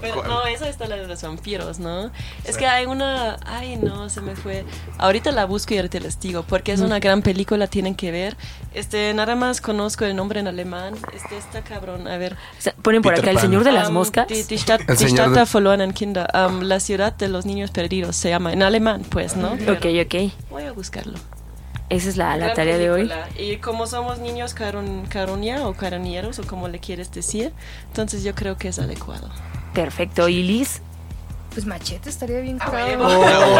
Pero, 0.00 0.22
no, 0.24 0.44
esa 0.44 0.68
está 0.68 0.86
la 0.86 0.96
de 0.96 1.06
los 1.06 1.22
vampiros, 1.22 1.78
¿no? 1.78 2.10
Es 2.44 2.58
que 2.58 2.66
hay 2.66 2.84
una... 2.84 3.38
Ay, 3.46 3.76
no, 3.76 4.10
se 4.10 4.20
me 4.20 4.36
fue. 4.36 4.66
Ahorita 4.98 5.30
la 5.32 5.46
busco 5.46 5.72
y 5.72 5.78
ahorita 5.78 5.98
les 6.00 6.20
digo, 6.20 6.42
porque 6.42 6.72
es 6.72 6.80
una 6.80 6.98
gran 6.98 7.22
película, 7.22 7.68
tienen 7.68 7.94
que 7.94 8.10
ver. 8.10 8.36
Este, 8.74 9.14
nada 9.14 9.34
más 9.34 9.62
conozco 9.62 10.04
el 10.04 10.14
nombre 10.14 10.40
en 10.40 10.48
alemán. 10.48 10.94
Este 11.14 11.38
está 11.38 11.62
cabrón, 11.62 12.06
a 12.06 12.18
ver. 12.18 12.34
O 12.34 12.60
sea, 12.60 12.74
Ponen 12.82 13.00
por 13.00 13.12
Peter 13.14 13.24
acá 13.24 13.30
el 13.30 13.36
Pan. 13.36 13.46
señor 13.46 13.64
de 13.64 13.72
las 13.72 13.88
Um, 13.88 13.94
moscas. 13.94 14.28
Die, 14.28 14.44
die 14.44 14.58
Stadt, 14.58 14.80
El 14.82 14.86
die 14.88 14.96
señor 15.08 15.30
Stadt 15.30 15.46
de- 15.48 15.52
verlorenen 15.54 15.92
Kinder. 15.92 16.28
Um, 16.34 16.60
la 16.62 16.80
ciudad 16.80 17.14
de 17.14 17.28
los 17.28 17.46
niños 17.46 17.70
perdidos 17.70 18.14
se 18.16 18.28
llama. 18.28 18.52
En 18.52 18.62
alemán, 18.62 19.02
pues, 19.08 19.36
¿no? 19.36 19.52
Ok, 19.52 19.86
ok. 20.04 20.32
Voy 20.50 20.64
a 20.64 20.72
buscarlo. 20.72 21.18
Esa 21.90 22.08
es 22.08 22.16
la, 22.16 22.36
la 22.36 22.54
tarea 22.54 22.78
de 22.78 22.90
hoy. 22.90 23.10
Y 23.38 23.56
como 23.56 23.86
somos 23.86 24.18
niños 24.18 24.54
caron, 24.54 25.06
caronia 25.06 25.66
o 25.66 25.74
caronieros, 25.74 26.38
o 26.38 26.46
como 26.46 26.68
le 26.68 26.78
quieres 26.78 27.12
decir, 27.12 27.52
entonces 27.88 28.24
yo 28.24 28.34
creo 28.34 28.56
que 28.56 28.68
es 28.68 28.78
adecuado. 28.78 29.28
Perfecto. 29.74 30.28
¿Y 30.28 30.42
Liz? 30.42 30.80
Pues 31.54 31.66
machete 31.66 32.10
estaría 32.10 32.40
bien 32.40 32.58
huevo. 32.58 33.04
curado. 33.04 33.56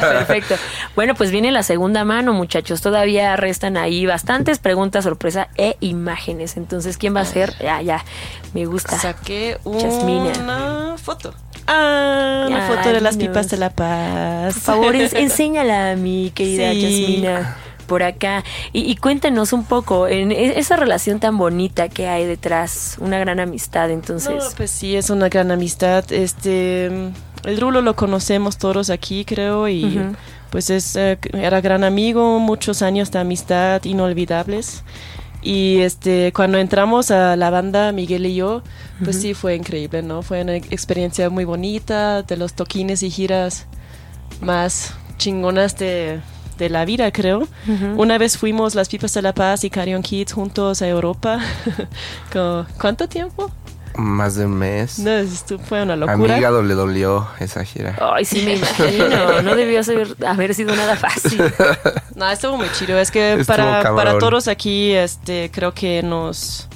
Perfecto. 0.00 0.56
Bueno, 0.96 1.14
pues 1.14 1.30
viene 1.30 1.52
la 1.52 1.62
segunda 1.62 2.04
mano, 2.04 2.32
muchachos. 2.32 2.80
Todavía 2.80 3.36
restan 3.36 3.76
ahí 3.76 4.04
bastantes 4.04 4.58
preguntas 4.58 5.04
sorpresa 5.04 5.48
e 5.56 5.76
imágenes. 5.78 6.56
Entonces, 6.56 6.98
¿quién 6.98 7.14
va 7.14 7.20
a 7.20 7.24
ser? 7.24 7.54
Ya, 7.60 7.80
ya. 7.82 8.04
Me 8.52 8.66
gusta. 8.66 8.98
Saqué 8.98 9.58
una 9.64 10.96
foto. 10.98 11.34
Ah, 11.68 12.46
una 12.48 12.66
Ay, 12.68 12.76
foto 12.76 12.88
de 12.92 13.00
las 13.00 13.16
pipas 13.18 13.48
de 13.50 13.56
la 13.58 13.70
paz. 13.70 14.54
Por 14.54 14.62
favor, 14.62 14.94
ens- 14.94 15.14
enséñala, 15.16 15.94
mi 15.96 16.30
querida 16.34 16.72
Sí. 16.72 16.80
Yasmina, 16.80 17.56
por 17.86 18.02
acá. 18.02 18.42
Y, 18.72 18.90
y 18.90 18.96
cuéntanos 18.96 19.52
un 19.52 19.64
poco, 19.64 20.08
en 20.08 20.32
e- 20.32 20.58
esa 20.58 20.76
relación 20.76 21.20
tan 21.20 21.36
bonita 21.36 21.88
que 21.88 22.08
hay 22.08 22.24
detrás, 22.26 22.96
una 23.00 23.18
gran 23.18 23.38
amistad, 23.38 23.90
entonces. 23.90 24.30
No, 24.44 24.50
pues 24.56 24.70
sí, 24.70 24.96
es 24.96 25.10
una 25.10 25.28
gran 25.28 25.50
amistad. 25.50 26.10
Este, 26.10 26.86
el 26.86 27.60
Rulo 27.60 27.82
lo 27.82 27.94
conocemos 27.96 28.56
todos 28.56 28.88
aquí, 28.90 29.24
creo, 29.26 29.68
y 29.68 30.00
pues 30.50 30.70
es 30.70 30.96
eh, 30.96 31.18
era 31.34 31.60
gran 31.60 31.84
amigo, 31.84 32.38
muchos 32.38 32.80
años 32.80 33.10
de 33.10 33.18
amistad 33.18 33.84
inolvidables. 33.84 34.82
Y 35.42 35.78
este, 35.78 36.32
cuando 36.32 36.58
entramos 36.58 37.10
a 37.10 37.36
la 37.36 37.50
banda, 37.50 37.92
Miguel 37.92 38.26
y 38.26 38.34
yo, 38.34 38.62
pues 39.04 39.20
sí 39.20 39.34
fue 39.34 39.54
increíble, 39.54 40.02
¿no? 40.02 40.22
Fue 40.22 40.42
una 40.42 40.56
experiencia 40.56 41.30
muy 41.30 41.44
bonita, 41.44 42.22
de 42.22 42.36
los 42.36 42.54
toquines 42.54 43.02
y 43.02 43.10
giras 43.10 43.66
más 44.40 44.94
chingonas 45.16 45.78
de, 45.78 46.20
de 46.58 46.68
la 46.68 46.84
vida, 46.84 47.10
creo. 47.12 47.46
Una 47.96 48.18
vez 48.18 48.36
fuimos 48.36 48.74
las 48.74 48.88
Pipas 48.88 49.14
de 49.14 49.22
la 49.22 49.32
Paz 49.32 49.64
y 49.64 49.70
Carrion 49.70 50.02
Kids 50.02 50.32
juntos 50.32 50.82
a 50.82 50.88
Europa. 50.88 51.40
¿Cuánto 52.80 53.08
tiempo? 53.08 53.50
Más 53.98 54.36
de 54.36 54.46
un 54.46 54.52
mes. 54.54 55.00
No, 55.00 55.10
esto 55.10 55.58
fue 55.58 55.82
una 55.82 55.94
A 55.94 55.96
mi 55.96 56.06
locura. 56.06 56.38
hígado 56.38 56.62
le 56.62 56.74
dolió 56.74 57.26
esa 57.40 57.64
gira. 57.64 57.96
Ay, 58.00 58.24
sí, 58.24 58.42
me 58.42 58.54
imagino. 58.54 59.42
No 59.42 59.56
debió 59.56 59.82
ser- 59.82 60.14
haber 60.26 60.54
sido 60.54 60.74
nada 60.76 60.94
fácil. 60.96 61.42
No, 62.14 62.30
estuvo 62.30 62.56
muy 62.56 62.70
chido. 62.78 62.96
Es 62.98 63.10
que 63.10 63.32
Estuvo 63.32 63.46
para, 63.46 63.82
cabrón. 63.82 63.96
para 63.96 64.18
todos 64.18 64.46
aquí, 64.48 64.92
este, 64.92 65.50
creo 65.52 65.74
que 65.74 66.02
nos, 66.04 66.68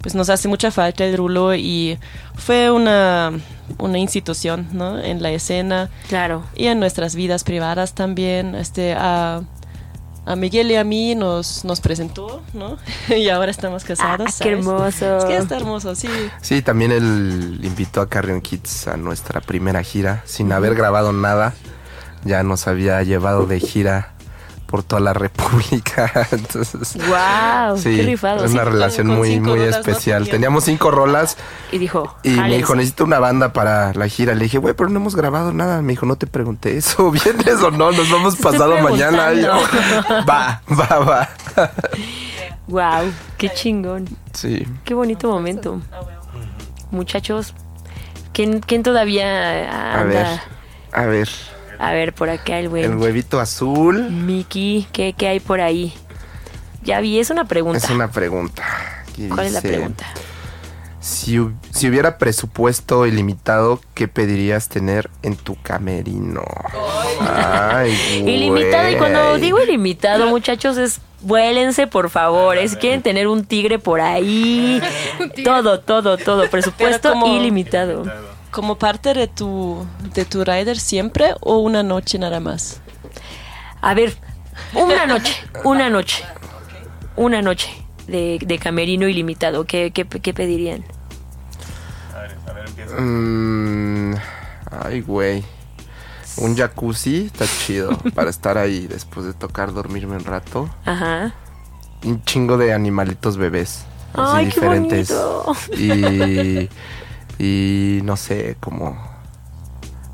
pues 0.00 0.14
nos 0.14 0.30
hace 0.30 0.48
mucha 0.48 0.70
falta 0.70 1.04
el 1.04 1.16
Rulo 1.18 1.54
y 1.54 1.98
fue 2.34 2.70
una, 2.70 3.32
una 3.78 3.98
institución, 3.98 4.66
¿no? 4.72 4.98
En 4.98 5.22
la 5.22 5.30
escena 5.32 5.90
Claro. 6.08 6.44
y 6.56 6.66
en 6.68 6.80
nuestras 6.80 7.14
vidas 7.14 7.44
privadas 7.44 7.94
también. 7.94 8.54
Este, 8.54 8.94
a, 8.96 9.42
a 10.30 10.36
Miguel 10.36 10.70
y 10.70 10.76
a 10.76 10.84
mí 10.84 11.16
nos, 11.16 11.64
nos 11.64 11.80
presentó, 11.80 12.42
¿no? 12.54 12.78
y 13.14 13.28
ahora 13.28 13.50
estamos 13.50 13.84
casados. 13.84 14.28
Ah, 14.28 14.38
qué 14.40 14.52
hermoso. 14.52 15.18
Es 15.18 15.24
que 15.24 15.36
está 15.36 15.56
hermoso, 15.56 15.94
sí. 15.96 16.08
Sí, 16.40 16.62
también 16.62 16.92
él 16.92 17.58
invitó 17.62 18.00
a 18.00 18.08
Carrion 18.08 18.40
Kids 18.40 18.86
a 18.86 18.96
nuestra 18.96 19.40
primera 19.40 19.82
gira, 19.82 20.22
sin 20.26 20.52
haber 20.52 20.76
grabado 20.76 21.12
nada. 21.12 21.54
Ya 22.24 22.42
nos 22.42 22.68
había 22.68 23.02
llevado 23.02 23.46
de 23.46 23.58
gira 23.58 24.14
por 24.70 24.82
toda 24.84 25.00
la 25.00 25.12
república. 25.12 26.10
Entonces, 26.30 26.96
Wow, 26.96 27.76
sí, 27.76 27.96
qué 27.96 28.02
rifado. 28.04 28.44
es 28.44 28.52
una 28.52 28.62
sí. 28.64 28.68
relación 28.70 29.06
muy, 29.08 29.40
muy 29.40 29.60
especial. 29.60 30.28
Teníamos 30.28 30.64
cinco 30.64 30.90
rolas 30.90 31.36
Y 31.72 31.78
dijo, 31.78 32.16
y 32.22 32.30
me 32.30 32.56
dijo, 32.56 32.74
necesito 32.74 33.04
una 33.04 33.18
banda 33.18 33.52
para 33.52 33.92
la 33.94 34.06
gira. 34.08 34.34
Le 34.34 34.44
dije, 34.44 34.58
güey, 34.58 34.74
pero 34.74 34.88
no 34.88 35.00
hemos 35.00 35.16
grabado 35.16 35.52
nada. 35.52 35.82
Me 35.82 35.92
dijo, 35.94 36.06
no 36.06 36.16
te 36.16 36.26
pregunté 36.26 36.76
eso, 36.76 37.10
¿vienes 37.10 37.62
o 37.62 37.70
no? 37.70 37.90
Nos 37.90 38.10
vamos 38.10 38.36
pasado 38.36 38.78
mañana. 38.78 39.32
Y 39.32 39.42
yo, 39.42 39.52
va, 40.28 40.62
va, 40.70 40.98
va. 41.00 41.28
Wow, 42.68 43.12
qué 43.36 43.50
chingón. 43.50 44.08
Sí. 44.32 44.66
Qué 44.84 44.94
bonito 44.94 45.28
momento. 45.28 45.80
Muchachos, 46.92 47.54
¿quién, 48.32 48.60
quién 48.60 48.82
todavía 48.82 49.98
A 49.98 50.04
ver, 50.04 50.16
anda? 50.26 50.42
a 50.92 51.02
ver. 51.06 51.28
A 51.80 51.92
ver, 51.92 52.12
por 52.12 52.28
acá 52.28 52.58
el 52.58 52.66
El 52.66 52.68
buen 52.68 52.98
huevito 52.98 53.40
azul 53.40 54.10
Miki, 54.10 54.86
¿qué, 54.92 55.14
¿qué 55.14 55.28
hay 55.28 55.40
por 55.40 55.62
ahí? 55.62 55.94
Ya 56.82 57.00
vi, 57.00 57.18
es 57.18 57.30
una 57.30 57.46
pregunta. 57.46 57.78
es 57.78 57.88
una 57.88 58.10
pregunta. 58.10 58.62
¿Cuál 59.34 59.46
es 59.46 59.52
la 59.54 59.62
pregunta? 59.62 60.06
Si, 61.00 61.38
si 61.70 61.88
hubiera 61.88 62.18
presupuesto 62.18 63.06
ilimitado, 63.06 63.80
¿qué 63.94 64.08
pedirías 64.08 64.68
tener 64.68 65.08
en 65.22 65.36
tu 65.36 65.56
camerino? 65.62 66.44
Ay, 67.20 67.92
Ilimitado, 68.26 68.90
y 68.90 68.96
cuando 68.96 69.38
digo 69.38 69.58
ilimitado, 69.62 70.26
muchachos, 70.26 70.76
es 70.76 71.00
vuélense, 71.22 71.86
por 71.86 72.10
favor. 72.10 72.58
Es 72.58 72.76
quieren 72.76 73.00
tener 73.00 73.26
un 73.26 73.46
tigre 73.46 73.78
por 73.78 74.02
ahí. 74.02 74.82
todo, 75.44 75.80
todo, 75.80 76.18
todo. 76.18 76.46
Presupuesto 76.50 77.14
ilimitado. 77.26 78.04
¿Como 78.50 78.76
parte 78.78 79.14
de 79.14 79.28
tu, 79.28 79.86
de 80.14 80.24
tu 80.24 80.44
rider 80.44 80.78
siempre 80.78 81.34
o 81.40 81.58
una 81.58 81.82
noche 81.82 82.18
nada 82.18 82.40
más? 82.40 82.80
A 83.80 83.94
ver, 83.94 84.16
una 84.74 85.06
noche, 85.06 85.34
una 85.64 85.88
noche, 85.88 86.24
una 87.16 87.42
noche 87.42 87.70
de, 88.08 88.38
de 88.44 88.58
camerino 88.58 89.08
ilimitado. 89.08 89.64
¿Qué, 89.66 89.92
qué, 89.92 90.04
qué 90.06 90.34
pedirían? 90.34 90.84
A 92.14 92.18
ver, 92.22 92.36
a 92.48 92.52
ver, 92.52 92.68
empieza. 92.68 92.96
Mm, 93.00 94.14
ay, 94.84 95.00
güey. 95.02 95.44
Un 96.36 96.56
jacuzzi 96.56 97.26
está 97.26 97.44
chido 97.46 97.96
para 98.14 98.30
estar 98.30 98.56
ahí 98.58 98.86
después 98.86 99.26
de 99.26 99.32
tocar, 99.32 99.72
dormirme 99.72 100.16
un 100.16 100.24
rato. 100.24 100.68
Ajá. 100.84 101.34
Un 102.04 102.22
chingo 102.24 102.56
de 102.56 102.72
animalitos 102.72 103.36
bebés. 103.36 103.84
así 104.14 104.22
Ay, 104.36 104.46
qué 104.46 104.54
diferentes. 104.54 105.10
bonito. 105.12 105.52
Y, 105.76 106.68
y 107.42 108.00
no 108.04 108.16
sé, 108.16 108.56
como... 108.60 109.08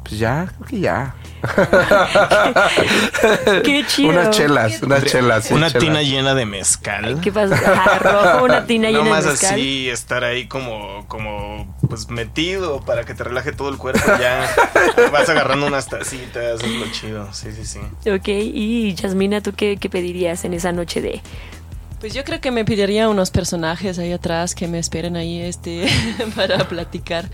Pues 0.04 0.18
ya, 0.20 0.46
creo 0.56 0.68
que 0.68 0.80
ya. 0.80 1.16
Qué 3.64 3.84
chido. 3.88 4.10
Unas 4.10 4.30
chelas, 4.30 4.80
unas 4.82 5.04
chelas. 5.04 5.44
sí, 5.46 5.54
Una 5.54 5.66
chelas. 5.68 5.82
tina 5.84 6.02
llena 6.02 6.34
de 6.34 6.46
mezcal. 6.46 7.20
¿Qué 7.20 7.32
pasa? 7.32 7.98
Rojo, 7.98 8.44
una 8.44 8.66
tina 8.66 8.88
No 8.92 8.98
llena 8.98 9.10
más 9.10 9.24
de 9.24 9.30
mezcal. 9.32 9.54
así, 9.54 9.90
estar 9.90 10.22
ahí 10.22 10.46
como, 10.46 11.04
como, 11.08 11.76
pues 11.88 12.08
metido 12.08 12.82
para 12.82 13.02
que 13.04 13.14
te 13.14 13.24
relaje 13.24 13.50
todo 13.50 13.68
el 13.68 13.78
cuerpo. 13.78 14.00
Ya 14.20 14.48
vas 15.12 15.28
agarrando 15.28 15.66
unas 15.66 15.88
tacitas, 15.88 16.62
es 16.62 16.70
lo 16.70 16.86
chido. 16.92 17.28
Sí, 17.32 17.48
sí, 17.52 17.66
sí. 17.66 17.80
Ok, 18.08 18.28
y 18.28 18.94
Yasmina, 18.94 19.40
¿tú 19.40 19.54
qué, 19.54 19.76
qué 19.76 19.90
pedirías 19.90 20.44
en 20.44 20.54
esa 20.54 20.70
noche 20.70 21.00
de... 21.00 21.20
Pues 22.00 22.12
yo 22.12 22.24
creo 22.24 22.40
que 22.42 22.50
me 22.50 22.64
pediría 22.64 23.08
unos 23.08 23.30
personajes 23.30 23.98
ahí 23.98 24.12
atrás 24.12 24.54
que 24.54 24.68
me 24.68 24.78
esperen 24.78 25.16
ahí 25.16 25.40
este 25.40 25.86
para 26.36 26.68
platicar. 26.68 27.28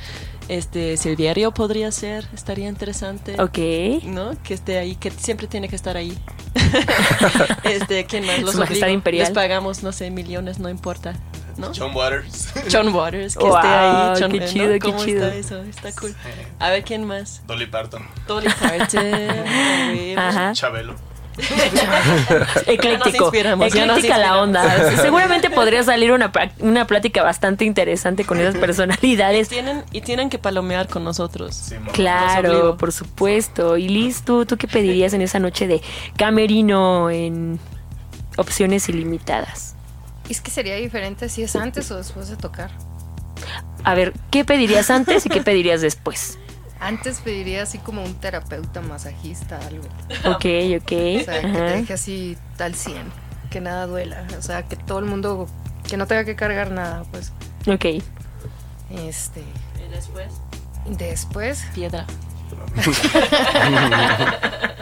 Este 0.48 0.96
Silverio 0.96 1.52
podría 1.52 1.90
ser, 1.92 2.26
estaría 2.34 2.68
interesante. 2.68 3.40
Ok. 3.40 4.04
¿No? 4.04 4.36
Que 4.42 4.54
esté 4.54 4.78
ahí, 4.78 4.94
que 4.96 5.10
siempre 5.10 5.46
tiene 5.46 5.68
que 5.68 5.76
estar 5.76 5.96
ahí. 5.96 6.16
este, 7.64 8.04
¿quién 8.06 8.24
más? 8.26 8.40
Los 8.40 8.54
Majestad 8.56 8.84
obligo. 8.88 8.94
Imperial. 8.98 9.26
Les 9.26 9.34
pagamos, 9.34 9.82
no 9.82 9.92
sé, 9.92 10.10
millones, 10.10 10.58
no 10.58 10.68
importa. 10.68 11.14
¿No? 11.56 11.70
John 11.76 11.94
Waters. 11.94 12.48
John 12.72 12.94
Waters, 12.94 13.36
que 13.36 13.44
Wow, 13.44 13.56
esté 13.56 13.68
ahí. 13.68 14.14
John, 14.20 14.32
qué 14.32 14.40
¿no? 14.40 14.46
chido, 14.46 14.72
qué 14.72 14.78
¿Cómo 14.78 15.04
chido. 15.04 15.26
está 15.26 15.36
eso? 15.36 15.62
Está 15.64 15.92
cool. 16.00 16.14
A 16.58 16.70
ver, 16.70 16.82
¿quién 16.82 17.04
más? 17.04 17.42
Dolly 17.46 17.66
Parton. 17.66 18.06
Dolly 18.26 18.48
Parton. 18.58 19.04
Ajá. 20.18 20.52
Chabelo. 20.54 20.94
Ecléctico. 22.66 23.32
Ecléctica 23.32 24.18
la 24.18 24.38
onda. 24.38 24.96
Seguramente 24.96 25.50
podría 25.50 25.82
salir 25.82 26.12
una, 26.12 26.30
una 26.60 26.86
plática 26.86 27.22
bastante 27.22 27.64
interesante 27.64 28.24
con 28.24 28.40
esas 28.40 28.56
personalidades. 28.56 29.48
Tienen, 29.48 29.84
y 29.92 30.00
tienen 30.02 30.30
que 30.30 30.38
palomear 30.38 30.88
con 30.88 31.04
nosotros. 31.04 31.54
Sí, 31.54 31.76
Claro, 31.92 32.76
por 32.76 32.92
supuesto. 32.92 33.76
Y 33.76 33.88
Liz, 33.88 34.22
¿tú, 34.22 34.46
¿tú 34.46 34.56
qué 34.56 34.68
pedirías 34.68 35.12
en 35.14 35.22
esa 35.22 35.38
noche 35.38 35.66
de 35.66 35.82
camerino 36.16 37.10
en 37.10 37.58
opciones 38.36 38.88
ilimitadas? 38.88 39.74
Es 40.28 40.40
que 40.40 40.50
sería 40.50 40.76
diferente 40.76 41.28
si 41.28 41.42
es 41.42 41.56
antes 41.56 41.90
o 41.90 41.96
después 41.96 42.28
de 42.28 42.36
tocar. 42.36 42.70
A 43.84 43.94
ver, 43.94 44.12
¿qué 44.30 44.44
pedirías 44.44 44.90
antes 44.90 45.26
y 45.26 45.28
qué 45.28 45.42
pedirías 45.42 45.80
después? 45.80 46.38
Antes 46.82 47.20
pediría 47.20 47.62
así 47.62 47.78
como 47.78 48.02
un 48.02 48.14
terapeuta 48.14 48.80
masajista, 48.80 49.56
algo. 49.66 49.84
Ok, 50.24 50.46
ok. 50.80 50.92
O 51.20 51.24
sea, 51.24 51.40
que 51.40 51.48
te 51.48 51.60
deje 51.60 51.92
así 51.92 52.36
al 52.58 52.74
100, 52.74 52.96
que 53.50 53.60
nada 53.60 53.86
duela. 53.86 54.26
O 54.36 54.42
sea, 54.42 54.64
que 54.64 54.74
todo 54.74 54.98
el 54.98 55.04
mundo, 55.04 55.48
que 55.88 55.96
no 55.96 56.08
tenga 56.08 56.24
que 56.24 56.34
cargar 56.34 56.72
nada, 56.72 57.04
pues. 57.12 57.32
Ok. 57.68 58.02
Este. 58.90 59.44
Y 59.78 59.88
después, 59.90 60.32
Después, 60.86 61.64
piedra. 61.72 62.04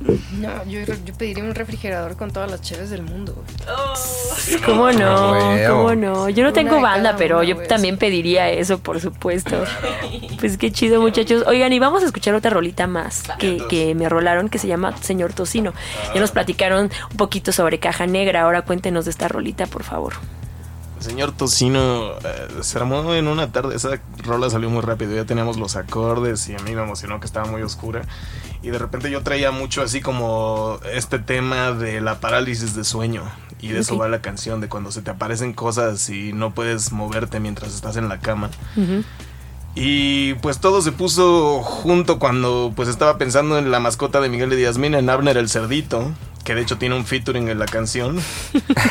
no, 0.00 0.64
yo, 0.66 0.80
yo 1.04 1.14
pediría 1.14 1.42
un 1.42 1.54
refrigerador 1.54 2.16
con 2.16 2.30
todas 2.30 2.50
las 2.50 2.60
cheves 2.62 2.90
del 2.90 3.02
mundo. 3.02 3.34
güey. 3.34 4.62
¿Cómo 4.64 4.92
no? 4.92 5.36
¿Cómo 5.68 5.94
no? 5.94 6.28
Yo 6.28 6.44
no 6.44 6.52
tengo 6.52 6.80
banda, 6.80 7.16
pero 7.16 7.42
yo 7.42 7.56
también 7.66 7.98
pediría 7.98 8.48
eso, 8.50 8.78
por 8.78 9.00
supuesto. 9.00 9.64
Pues 10.38 10.56
qué 10.56 10.70
chido, 10.70 11.00
muchachos. 11.00 11.44
Oigan, 11.46 11.72
y 11.72 11.78
vamos 11.78 12.02
a 12.02 12.06
escuchar 12.06 12.34
otra 12.34 12.50
rolita 12.50 12.86
más 12.86 13.24
que, 13.38 13.58
que 13.68 13.94
me 13.94 14.08
rolaron, 14.08 14.48
que 14.48 14.58
se 14.58 14.68
llama 14.68 14.96
Señor 14.98 15.32
Tocino. 15.32 15.74
Ya 16.14 16.20
nos 16.20 16.30
platicaron 16.30 16.90
un 17.10 17.16
poquito 17.16 17.50
sobre 17.52 17.78
Caja 17.78 18.06
Negra. 18.06 18.42
Ahora 18.42 18.62
cuéntenos 18.62 19.04
de 19.04 19.10
esta 19.10 19.26
rolita, 19.28 19.66
por 19.66 19.82
favor. 19.82 20.14
Señor 21.00 21.32
Tocino 21.32 22.12
eh, 22.12 22.48
se 22.60 22.78
armó 22.78 23.14
en 23.14 23.28
una 23.28 23.52
tarde. 23.52 23.76
Esa 23.76 24.00
rola 24.24 24.50
salió 24.50 24.70
muy 24.70 24.82
rápido. 24.82 25.14
Ya 25.14 25.24
teníamos 25.24 25.56
los 25.56 25.76
acordes 25.76 26.48
y 26.48 26.54
a 26.54 26.58
mí 26.58 26.74
me 26.74 26.82
emocionó 26.82 27.20
que 27.20 27.26
estaba 27.26 27.46
muy 27.46 27.62
oscura. 27.62 28.02
Y 28.62 28.70
de 28.70 28.78
repente 28.78 29.10
yo 29.10 29.22
traía 29.22 29.50
mucho 29.50 29.82
así 29.82 30.00
como 30.00 30.80
este 30.92 31.18
tema 31.18 31.72
de 31.72 32.00
la 32.00 32.20
parálisis 32.20 32.74
de 32.74 32.84
sueño. 32.84 33.22
Y 33.60 33.68
de 33.68 33.80
eso 33.80 33.98
va 33.98 34.08
la 34.08 34.22
canción, 34.22 34.60
de 34.60 34.68
cuando 34.68 34.92
se 34.92 35.02
te 35.02 35.10
aparecen 35.10 35.52
cosas 35.52 36.08
y 36.10 36.32
no 36.32 36.54
puedes 36.54 36.92
moverte 36.92 37.40
mientras 37.40 37.74
estás 37.74 37.96
en 37.96 38.08
la 38.08 38.20
cama. 38.20 38.50
Y 39.74 40.34
pues 40.34 40.58
todo 40.58 40.82
se 40.82 40.92
puso 40.92 41.60
junto 41.62 42.18
cuando 42.18 42.72
pues 42.74 42.88
estaba 42.88 43.18
pensando 43.18 43.58
en 43.58 43.70
la 43.70 43.80
mascota 43.80 44.20
de 44.20 44.28
Miguel 44.28 44.50
de 44.50 44.56
Díaz-Mina, 44.56 44.98
en 44.98 45.10
Abner 45.10 45.36
el 45.36 45.48
Cerdito, 45.48 46.12
que 46.48 46.54
de 46.54 46.62
hecho 46.62 46.78
tiene 46.78 46.96
un 46.96 47.04
featuring 47.04 47.48
en 47.48 47.58
la 47.58 47.66
canción. 47.66 48.18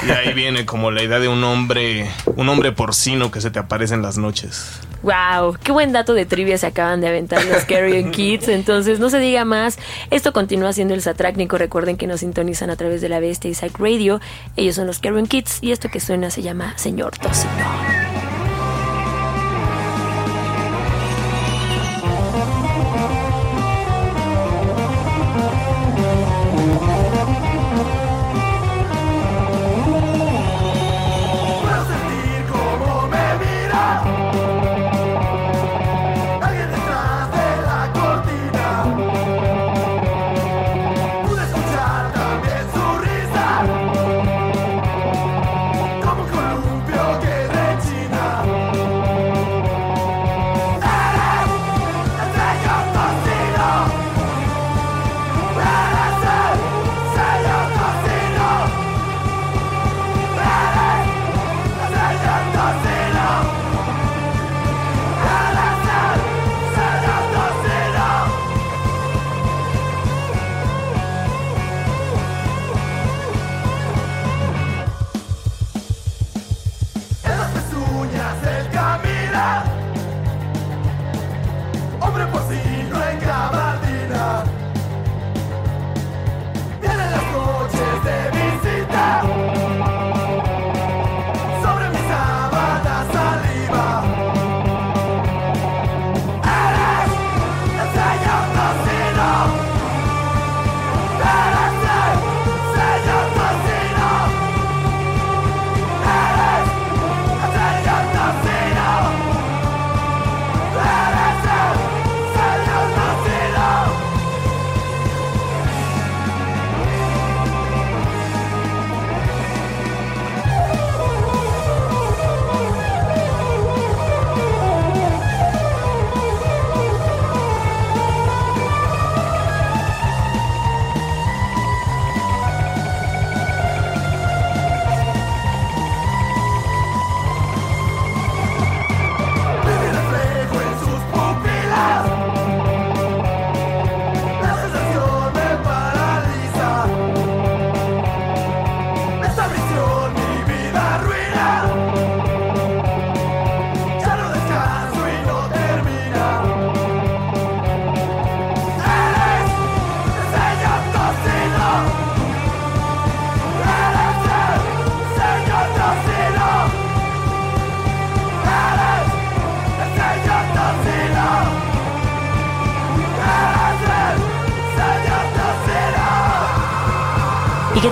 Y 0.08 0.12
ahí 0.12 0.32
viene 0.34 0.68
como 0.68 0.92
la 0.92 1.02
idea 1.02 1.18
de 1.18 1.28
un 1.28 1.44
hombre, 1.44 2.08
un 2.36 2.48
hombre 2.50 2.72
porcino 2.72 3.32
que 3.32 3.42
se 3.42 3.50
te 3.50 3.58
aparece 3.58 3.96
en 3.96 4.04
las 4.04 4.20
noches. 4.20 4.80
Wow, 5.02 5.58
qué 5.64 5.72
buen 5.72 5.92
dato 5.92 6.14
de 6.14 6.28
trivia 6.28 6.60
se 6.60 6.68
acaban 6.68 7.02
de 7.02 7.08
aventar 7.08 7.44
los 7.46 7.66
Carrion 7.66 8.12
Kids. 8.12 8.48
Entonces, 8.50 9.00
no 9.00 9.10
se 9.10 9.18
diga 9.18 9.44
más. 9.44 9.80
Esto 10.12 10.34
continúa 10.34 10.72
siendo 10.72 10.94
el 10.94 11.02
Satrácnico. 11.02 11.58
Recuerden 11.58 11.98
que 11.98 12.06
nos 12.06 12.20
sintonizan 12.20 12.70
a 12.70 12.76
través 12.76 13.02
de 13.02 13.10
la 13.10 13.20
Bestia 13.20 13.52
Psych 13.52 13.80
Radio. 13.80 14.22
Ellos 14.56 14.76
son 14.76 14.86
los 14.86 15.00
Carrion 15.00 15.26
Kids 15.26 15.58
y 15.62 15.72
esto 15.72 15.90
que 15.90 16.00
suena 16.00 16.30
se 16.30 16.44
llama 16.44 16.78
Señor 16.78 17.18
Tocino. 17.18 18.37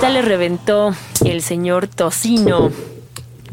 Le 0.09 0.21
reventó 0.21 0.93
el 1.25 1.41
señor 1.41 1.87
Tocino? 1.87 2.71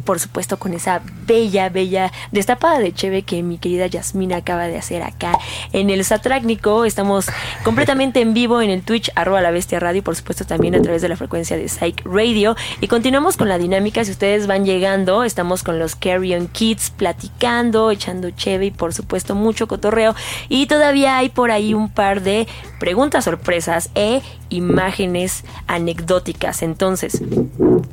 Por 0.05 0.19
supuesto, 0.19 0.59
con 0.59 0.75
esa 0.75 1.03
bella, 1.27 1.69
bella 1.69 2.13
destapada 2.31 2.79
de 2.79 2.93
cheve 2.93 3.23
que 3.23 3.43
mi 3.43 3.59
querida 3.59 3.87
Yasmina 3.87 4.37
acaba 4.37 4.67
de 4.67 4.77
hacer 4.77 5.03
acá 5.03 5.39
en 5.73 5.91
el 5.91 6.05
Satrácnico. 6.05 6.85
Estamos 6.85 7.27
completamente 7.65 8.21
en 8.21 8.35
vivo 8.35 8.61
en 8.61 8.71
el 8.71 8.83
Twitch, 8.83 9.11
arroba 9.15 9.41
la 9.41 9.51
bestia 9.51 9.81
radio, 9.81 10.01
y 10.01 10.03
por 10.03 10.17
supuesto 10.17 10.45
también 10.45 10.75
a 10.75 10.83
través 10.83 11.03
de 11.03 11.09
la 11.09 11.17
frecuencia 11.17 11.57
de 11.57 11.69
Psych 11.69 12.03
Radio. 12.05 12.57
Y 12.81 12.89
continuamos 12.89 13.37
con 13.37 13.49
la 13.49 13.59
dinámica. 13.59 14.05
Si 14.05 14.11
ustedes 14.11 14.47
van 14.47 14.65
llegando, 14.65 15.25
estamos 15.25 15.63
con 15.63 15.79
los 15.79 15.95
Carrion 15.97 16.49
Kids 16.49 16.91
platicando, 16.91 17.91
echando 17.91 18.31
cheve 18.31 18.67
y 18.67 18.71
por 18.71 18.95
supuesto 18.95 19.35
mucho 19.35 19.67
cotorreo. 19.69 20.15
Y 20.49 20.67
todavía 20.67 21.17
hay 21.17 21.29
por 21.29 21.51
ahí 21.51 21.75
un 21.75 21.89
par 21.89 22.23
de 22.23 22.47
preguntas 22.79 23.25
sorpresas 23.25 23.91
e 23.95 24.23
imágenes 24.49 25.45
anecdóticas. 25.67 26.63
Entonces, 26.63 27.23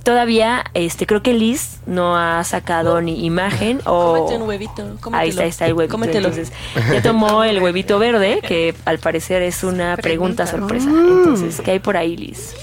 todavía 0.04 0.66
este 0.74 1.06
creo 1.06 1.24
que 1.24 1.34
Liz 1.34 1.80
no 1.86 2.18
ha 2.18 2.44
sacado 2.44 3.02
ni 3.02 3.19
imagen 3.20 3.82
o 3.86 4.16
Cómete 4.16 4.36
un 4.38 4.50
huevito. 4.50 4.98
Cómetelo. 5.02 5.18
ahí 5.18 5.30
está, 5.30 5.44
ahí 5.44 5.50
está 5.50 5.66
el 5.66 5.74
huevito. 5.74 5.92
Cómetelo. 5.92 6.30
Entonces, 6.30 6.54
ya 6.92 7.02
tomó 7.02 7.44
el 7.44 7.60
huevito 7.64 8.00
verde, 8.00 8.40
que 8.42 8.74
al 8.86 9.00
parecer 9.00 9.42
es 9.42 9.64
una 9.64 9.96
pregunta, 9.98 10.46
Pregunta, 10.46 10.48
sorpresa. 10.48 10.90
Entonces, 10.90 11.62
¿qué 11.62 11.72
hay 11.72 11.80
por 11.80 11.98
ahí, 11.98 12.18
Liz? 12.18 12.54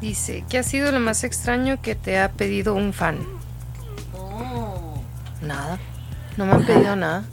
Dice, 0.00 0.44
¿qué 0.48 0.58
ha 0.58 0.62
sido 0.62 0.92
lo 0.92 1.00
más 1.00 1.24
extraño 1.24 1.80
que 1.80 1.94
te 1.94 2.18
ha 2.18 2.30
pedido 2.30 2.74
un 2.74 2.92
fan? 2.92 3.18
Nada. 5.42 5.78
No 6.36 6.46
me 6.46 6.52
han 6.52 6.66
pedido 6.66 6.96
nada. 6.96 7.24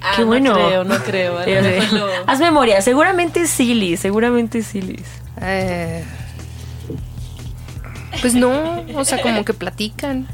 Ah, 0.00 0.12
Qué 0.16 0.24
bueno. 0.24 0.52
No 0.52 0.66
creo, 0.66 0.84
no 0.84 0.98
creo. 0.98 1.38
Haz 2.26 2.40
memoria, 2.40 2.80
seguramente 2.82 3.46
sí, 3.46 3.74
Liz, 3.74 4.00
seguramente 4.00 4.62
sí, 4.62 4.80
Liz. 4.80 5.06
Eh, 5.40 6.04
pues 8.20 8.34
no, 8.34 8.84
o 8.94 9.04
sea, 9.04 9.20
como 9.20 9.44
que 9.44 9.54
platican. 9.54 10.26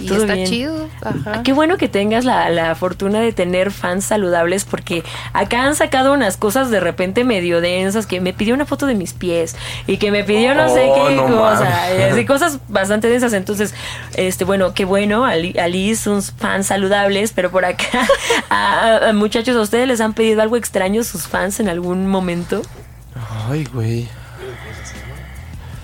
Y 0.00 0.06
Todo 0.06 0.22
está 0.22 0.34
bien. 0.34 0.46
chido. 0.48 0.88
Ajá. 1.02 1.42
Qué 1.42 1.52
bueno 1.52 1.76
que 1.76 1.88
tengas 1.88 2.24
la, 2.24 2.48
la 2.50 2.74
fortuna 2.74 3.20
de 3.20 3.32
tener 3.32 3.70
fans 3.70 4.04
saludables 4.04 4.64
porque 4.64 5.04
acá 5.32 5.64
han 5.64 5.74
sacado 5.74 6.12
unas 6.14 6.36
cosas 6.36 6.70
de 6.70 6.80
repente 6.80 7.22
medio 7.24 7.60
densas 7.60 8.06
que 8.06 8.20
me 8.20 8.32
pidió 8.32 8.54
una 8.54 8.66
foto 8.66 8.86
de 8.86 8.94
mis 8.94 9.12
pies 9.12 9.56
y 9.86 9.98
que 9.98 10.10
me 10.10 10.24
pidió 10.24 10.54
no 10.54 10.68
sé 10.72 10.86
Oh, 10.88 11.06
qué 11.08 11.14
no 11.14 11.26
cosa, 11.26 11.94
y 11.98 12.02
así 12.02 12.24
cosas 12.26 12.58
bastante 12.68 13.08
densas. 13.08 13.32
Entonces, 13.34 13.74
este 14.14 14.44
bueno, 14.44 14.72
qué 14.74 14.84
bueno, 14.84 15.24
Ali- 15.26 15.58
Alice, 15.58 16.02
son 16.04 16.22
fans 16.22 16.66
saludables, 16.68 17.32
pero 17.34 17.50
por 17.50 17.64
acá, 17.64 18.06
a- 18.50 18.96
a- 19.04 19.08
a 19.10 19.12
muchachos, 19.12 19.56
¿a 19.56 19.60
ustedes 19.60 19.86
les 19.86 20.00
han 20.00 20.14
pedido 20.14 20.40
algo 20.42 20.56
extraño 20.56 21.04
sus 21.04 21.26
fans 21.28 21.60
en 21.60 21.68
algún 21.68 22.06
momento? 22.06 22.62
Ay, 23.48 23.64
güey. 23.72 24.08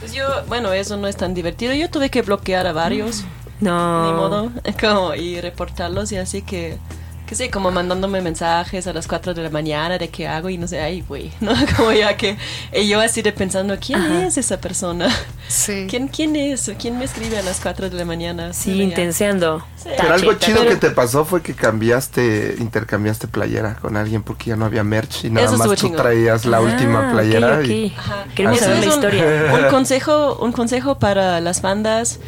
Pues 0.00 0.12
yo, 0.12 0.24
bueno, 0.46 0.72
eso 0.72 0.96
no 0.96 1.08
es 1.08 1.16
tan 1.16 1.34
divertido. 1.34 1.72
Yo 1.74 1.90
tuve 1.90 2.10
que 2.10 2.22
bloquear 2.22 2.66
a 2.66 2.72
varios. 2.72 3.24
No. 3.60 4.06
Ni 4.06 4.12
modo. 4.16 4.50
Como, 4.80 5.14
y 5.14 5.40
reportarlos 5.40 6.12
y 6.12 6.16
así 6.18 6.42
que... 6.42 6.78
Que 7.26 7.34
sí, 7.34 7.48
como 7.48 7.72
mandándome 7.72 8.20
mensajes 8.20 8.86
a 8.86 8.92
las 8.92 9.08
4 9.08 9.34
de 9.34 9.42
la 9.42 9.50
mañana 9.50 9.98
de 9.98 10.10
qué 10.10 10.28
hago 10.28 10.48
y 10.48 10.58
no 10.58 10.68
sé, 10.68 10.80
ay, 10.80 11.00
güey, 11.08 11.32
¿no? 11.40 11.54
Como 11.76 11.90
ya 11.90 12.16
que... 12.16 12.36
Y 12.72 12.86
yo 12.86 13.00
así 13.00 13.20
de 13.20 13.32
pensando, 13.32 13.76
¿quién 13.84 14.00
es 14.22 14.36
esa 14.38 14.60
persona? 14.60 15.08
Sí. 15.48 15.86
¿Quién, 15.90 16.06
¿Quién 16.06 16.36
es? 16.36 16.70
¿Quién 16.78 16.96
me 17.00 17.04
escribe 17.04 17.36
a 17.36 17.42
las 17.42 17.58
4 17.58 17.90
de 17.90 17.96
la 17.96 18.04
mañana? 18.04 18.52
Sí, 18.52 18.76
ya. 18.76 18.84
intenseando. 18.84 19.64
Pero 19.82 20.14
algo 20.14 20.34
chido 20.34 20.64
que 20.66 20.76
te 20.76 20.90
pasó 20.90 21.24
fue 21.24 21.42
que 21.42 21.54
cambiaste, 21.54 22.56
intercambiaste 22.60 23.26
playera 23.26 23.74
con 23.74 23.96
alguien 23.96 24.22
porque 24.22 24.50
ya 24.50 24.56
no 24.56 24.64
había 24.64 24.84
merch 24.84 25.24
y 25.24 25.30
nada 25.30 25.46
Eso 25.48 25.56
más 25.58 25.76
tú 25.76 25.90
traías 25.90 26.44
la 26.44 26.58
Ah, 26.58 26.60
última 26.60 27.10
playera. 27.12 27.58
ok. 27.58 27.64
y- 27.66 27.96
Queremos 28.36 28.60
saber 28.60 28.78
la 28.78 28.86
historia. 28.86 29.24
Un 29.64 29.68
consejo, 29.70 30.36
un 30.40 30.52
consejo 30.52 31.00
para 31.00 31.40
las 31.40 31.60
bandas. 31.60 32.20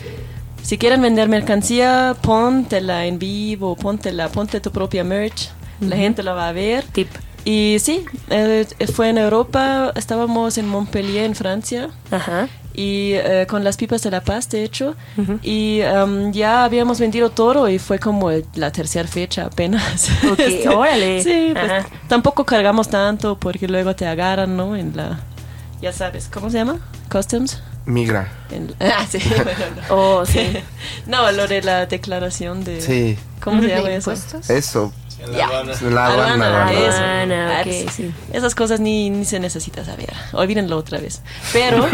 Si 0.62 0.76
quieren 0.78 1.00
vender 1.00 1.28
mercancía, 1.28 2.14
póntela 2.20 3.06
en 3.06 3.18
vivo, 3.18 3.74
póntela, 3.76 4.28
ponte 4.28 4.60
tu 4.60 4.70
propia 4.70 5.02
merch. 5.04 5.50
La 5.80 5.96
gente 5.96 6.22
la 6.22 6.32
va 6.34 6.48
a 6.48 6.52
ver. 6.52 6.84
Tip. 6.84 7.08
Y 7.44 7.76
sí, 7.80 8.04
eh, 8.28 8.66
fue 8.92 9.08
en 9.08 9.16
Europa, 9.18 9.92
estábamos 9.94 10.58
en 10.58 10.68
Montpellier, 10.68 11.24
en 11.24 11.34
Francia, 11.34 11.88
Ajá. 12.10 12.48
y 12.74 13.12
eh, 13.14 13.46
con 13.48 13.64
las 13.64 13.78
pipas 13.78 14.02
de 14.02 14.10
la 14.10 14.20
paz, 14.20 14.50
de 14.50 14.64
hecho, 14.64 14.96
y 15.42 15.80
em, 15.80 16.30
ya 16.32 16.64
habíamos 16.64 17.00
vendido 17.00 17.30
todo 17.30 17.68
y 17.70 17.78
fue 17.78 17.98
como 17.98 18.30
el- 18.30 18.44
la 18.54 18.70
tercera 18.70 19.08
fecha 19.08 19.46
apenas. 19.46 20.10
Ok, 20.30 20.40
órale. 20.76 21.22
Sí, 21.22 21.50
pues 21.54 21.70
Ajá. 21.70 21.86
tampoco 22.08 22.44
cargamos 22.44 22.88
tanto 22.90 23.38
porque 23.38 23.66
luego 23.66 23.96
te 23.96 24.06
agarran, 24.06 24.54
¿no? 24.56 24.76
En 24.76 24.94
la, 24.94 25.20
ya 25.80 25.92
sabes, 25.92 26.28
¿cómo 26.30 26.50
se 26.50 26.58
llama? 26.58 26.80
Customs. 27.10 27.62
Migra. 27.88 28.30
En- 28.50 28.74
ah, 28.80 29.06
sí, 29.08 29.18
bueno, 29.28 29.50
no. 29.76 29.82
Oh, 30.20 30.26
sí. 30.26 30.40
No, 31.06 31.30
lo 31.32 31.46
de 31.48 31.62
la 31.62 31.86
declaración 31.86 32.62
de... 32.64 32.80
Sí, 32.80 33.18
¿Cómo 33.40 33.60
se 33.62 33.68
¿De 33.68 33.76
llama 33.76 33.88
eso? 33.90 34.10
impuestos? 34.12 34.50
eso. 34.50 34.92
En 35.20 35.32
la 35.32 35.38
Ya. 35.38 35.46
aduana. 35.46 36.50
La 36.50 36.72
eso. 36.72 36.96
Aduana, 37.02 37.58
Ah, 37.58 37.60
ok, 37.62 37.64
pues, 37.66 37.92
sí. 37.94 38.12
Esas 38.32 38.54
cosas 38.54 38.78
ni, 38.80 39.10
ni 39.10 39.24
se 39.24 39.40
necesita 39.40 39.84
saber. 39.84 40.12
Olvídenlo 40.32 40.76
otra 40.76 40.98
vez. 41.00 41.22
Pero, 41.52 41.88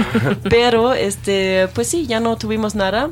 pero, 0.50 0.92
este, 0.94 1.68
pues 1.74 1.88
sí, 1.88 2.06
ya 2.06 2.18
no 2.20 2.36
tuvimos 2.36 2.74
nada. 2.74 3.10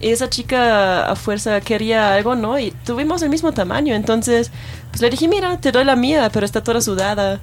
Y 0.00 0.10
esa 0.10 0.30
chica 0.30 1.10
a 1.10 1.16
fuerza 1.16 1.60
quería 1.60 2.14
algo, 2.14 2.36
¿no? 2.36 2.56
Y 2.58 2.70
tuvimos 2.84 3.20
el 3.22 3.30
mismo 3.30 3.50
tamaño. 3.52 3.94
Entonces, 3.96 4.52
pues 4.90 5.00
le 5.02 5.10
dije, 5.10 5.26
mira, 5.26 5.56
te 5.60 5.72
doy 5.72 5.84
la 5.84 5.96
mía, 5.96 6.30
pero 6.32 6.46
está 6.46 6.62
toda 6.62 6.80
sudada. 6.80 7.40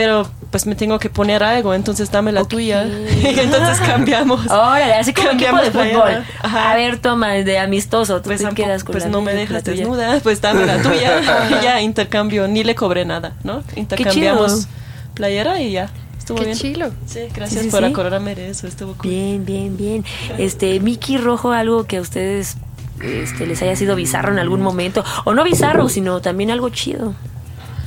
Pero, 0.00 0.30
pues 0.52 0.64
me 0.64 0.76
tengo 0.76 1.00
que 1.00 1.10
poner 1.10 1.42
algo, 1.42 1.74
entonces 1.74 2.08
dame 2.12 2.30
la 2.30 2.44
tuya. 2.44 2.84
y 3.22 3.26
entonces 3.40 3.80
cambiamos. 3.84 4.46
Órale, 4.48 4.94
así 4.94 5.12
como 5.12 5.30
equipo 5.30 5.40
Cambiamos 5.50 5.64
de 5.64 5.70
playera. 5.72 5.98
fútbol. 6.04 6.24
Ajá. 6.40 6.70
A 6.70 6.76
ver, 6.76 6.98
toma, 7.00 7.32
de 7.32 7.58
amistoso. 7.58 8.22
Tú 8.22 8.28
Pues, 8.28 8.44
te 8.44 8.54
quedas 8.54 8.84
con 8.84 8.92
pues 8.92 9.04
la 9.04 9.10
no 9.10 9.22
me 9.22 9.34
dejas 9.34 9.64
tuya. 9.64 9.76
desnuda, 9.78 10.20
pues 10.22 10.40
dame 10.40 10.66
la 10.66 10.80
tuya. 10.80 11.20
y 11.50 11.64
ya 11.64 11.80
intercambio, 11.80 12.46
ni 12.46 12.62
le 12.62 12.76
cobré 12.76 13.04
nada, 13.04 13.32
¿no? 13.42 13.64
Intercambiamos 13.74 14.68
playera 15.14 15.60
y 15.60 15.72
ya. 15.72 15.90
Estuvo 16.16 16.38
Qué 16.38 16.44
bien. 16.44 16.56
chilo. 16.56 16.90
Sí, 17.06 17.20
gracias 17.34 17.62
Sí, 17.62 17.64
sí, 17.64 17.70
por 17.72 17.80
sí. 17.80 17.86
acordarme 17.90 18.36
de 18.36 18.50
eso, 18.50 18.68
estuvo 18.68 18.94
cool. 18.94 19.10
Bien, 19.10 19.44
bien, 19.44 19.76
bien. 19.76 20.04
Este, 20.38 20.78
Mickey 20.78 21.16
Rojo, 21.18 21.50
algo 21.50 21.84
que 21.86 21.96
a 21.96 22.00
ustedes 22.00 22.56
este, 23.02 23.46
les 23.48 23.60
haya 23.62 23.74
sido 23.74 23.96
bizarro 23.96 24.30
en 24.32 24.38
algún 24.38 24.60
momento. 24.62 25.04
O 25.24 25.34
no 25.34 25.42
bizarro, 25.42 25.88
sino 25.88 26.20
también 26.20 26.52
algo 26.52 26.68
chido. 26.68 27.14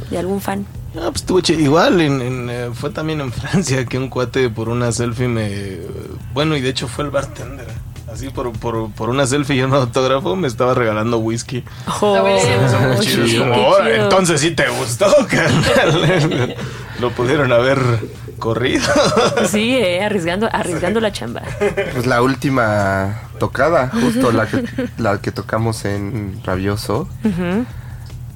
De 0.09 0.17
algún 0.17 0.41
fan. 0.41 0.65
Ah, 0.95 1.07
pues 1.09 1.17
estuvo 1.21 1.39
Igual, 1.39 2.01
en, 2.01 2.21
en, 2.21 2.49
eh, 2.49 2.69
fue 2.73 2.89
también 2.89 3.21
en 3.21 3.31
Francia 3.33 3.85
que 3.85 3.97
un 3.97 4.09
cuate 4.09 4.49
por 4.49 4.69
una 4.69 4.91
selfie 4.91 5.27
me... 5.27 5.77
Bueno, 6.33 6.55
y 6.57 6.61
de 6.61 6.69
hecho 6.69 6.87
fue 6.87 7.05
el 7.05 7.11
bartender. 7.11 7.67
Así 8.11 8.29
por, 8.29 8.51
por, 8.51 8.91
por 8.91 9.09
una 9.09 9.25
selfie 9.25 9.55
y 9.55 9.61
un 9.61 9.73
autógrafo 9.73 10.35
me 10.35 10.47
estaba 10.49 10.73
regalando 10.73 11.17
whisky. 11.19 11.63
Oh, 12.01 12.27
chido. 12.99 13.39
Como. 13.47 13.67
"Órale, 13.69 14.01
entonces 14.03 14.41
sí 14.41 14.51
te 14.51 14.67
gustó, 14.67 15.05
carnal. 15.29 16.55
Lo 16.99 17.11
pudieron 17.11 17.53
haber 17.53 17.79
corrido. 18.37 18.83
Sí, 19.47 19.77
eh, 19.77 20.03
arriesgando, 20.03 20.49
arriesgando 20.51 20.99
la 20.99 21.13
chamba. 21.13 21.41
Pues 21.93 22.05
la 22.05 22.21
última 22.21 23.29
tocada, 23.39 23.89
justo 23.89 24.33
la 24.33 24.45
que, 24.45 24.65
la 24.97 25.21
que 25.21 25.31
tocamos 25.31 25.85
en 25.85 26.41
Rabioso. 26.43 27.07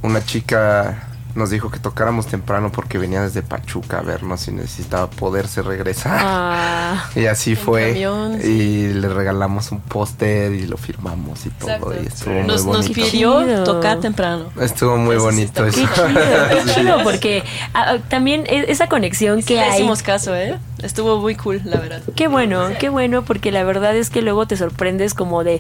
Una 0.04 0.24
chica 0.24 1.10
nos 1.36 1.50
dijo 1.50 1.70
que 1.70 1.80
tocáramos 1.80 2.28
temprano 2.28 2.72
porque 2.72 2.98
venía 2.98 3.22
desde 3.22 3.42
Pachuca 3.42 4.00
a 4.00 4.02
vernos 4.02 4.48
y 4.48 4.52
necesitaba 4.54 5.10
poderse 5.10 5.62
regresar. 5.62 6.18
Ah, 6.24 7.06
Y 7.16 7.26
así 7.26 7.56
fue. 7.56 7.90
camión, 7.90 8.40
sí. 8.42 8.48
Y 8.48 8.94
le 8.94 9.10
regalamos 9.10 9.72
un 9.72 9.82
póster 9.82 10.54
y 10.54 10.66
lo 10.66 10.78
firmamos 10.78 11.46
y 11.46 11.50
todo. 11.50 11.70
Exacto. 11.70 11.94
Y 12.02 12.08
estuvo 12.08 12.34
muy 12.34 12.44
Nos, 12.48 12.66
nos 12.66 12.76
bonito. 12.78 12.94
pidió 12.94 13.44
Chido. 13.44 13.64
tocar 13.66 14.00
temprano. 14.00 14.46
Estuvo 14.60 14.98
muy 14.98 15.16
Eso 15.18 15.26
bonito 15.26 15.66
eso. 15.66 15.78
qué 15.82 15.88
chido, 15.94 16.14
qué 16.50 16.62
Sí. 16.74 16.80
chido, 16.80 17.04
porque 17.04 17.44
ah, 17.74 17.98
también 18.10 18.46
e- 18.48 18.72
esa 18.72 18.88
conexión 18.88 19.42
Sí 19.42 19.48
que 19.56 19.60
hay. 19.60 19.74
hicimos 19.80 20.02
caso, 20.04 20.34
¿eh? 20.36 20.58
Estuvo 20.84 21.20
muy 21.20 21.36
cool, 21.36 21.62
la 21.66 21.78
verdad. 21.80 22.02
Qué 22.16 22.28
bueno, 22.30 22.70
qué 22.80 22.90
bueno, 22.90 23.24
porque 23.26 23.52
la 23.52 23.64
verdad 23.64 23.96
es 23.96 24.10
que 24.10 24.22
luego 24.22 24.46
te 24.48 24.56
sorprendes 24.56 25.14
como 25.14 25.44
de 25.44 25.60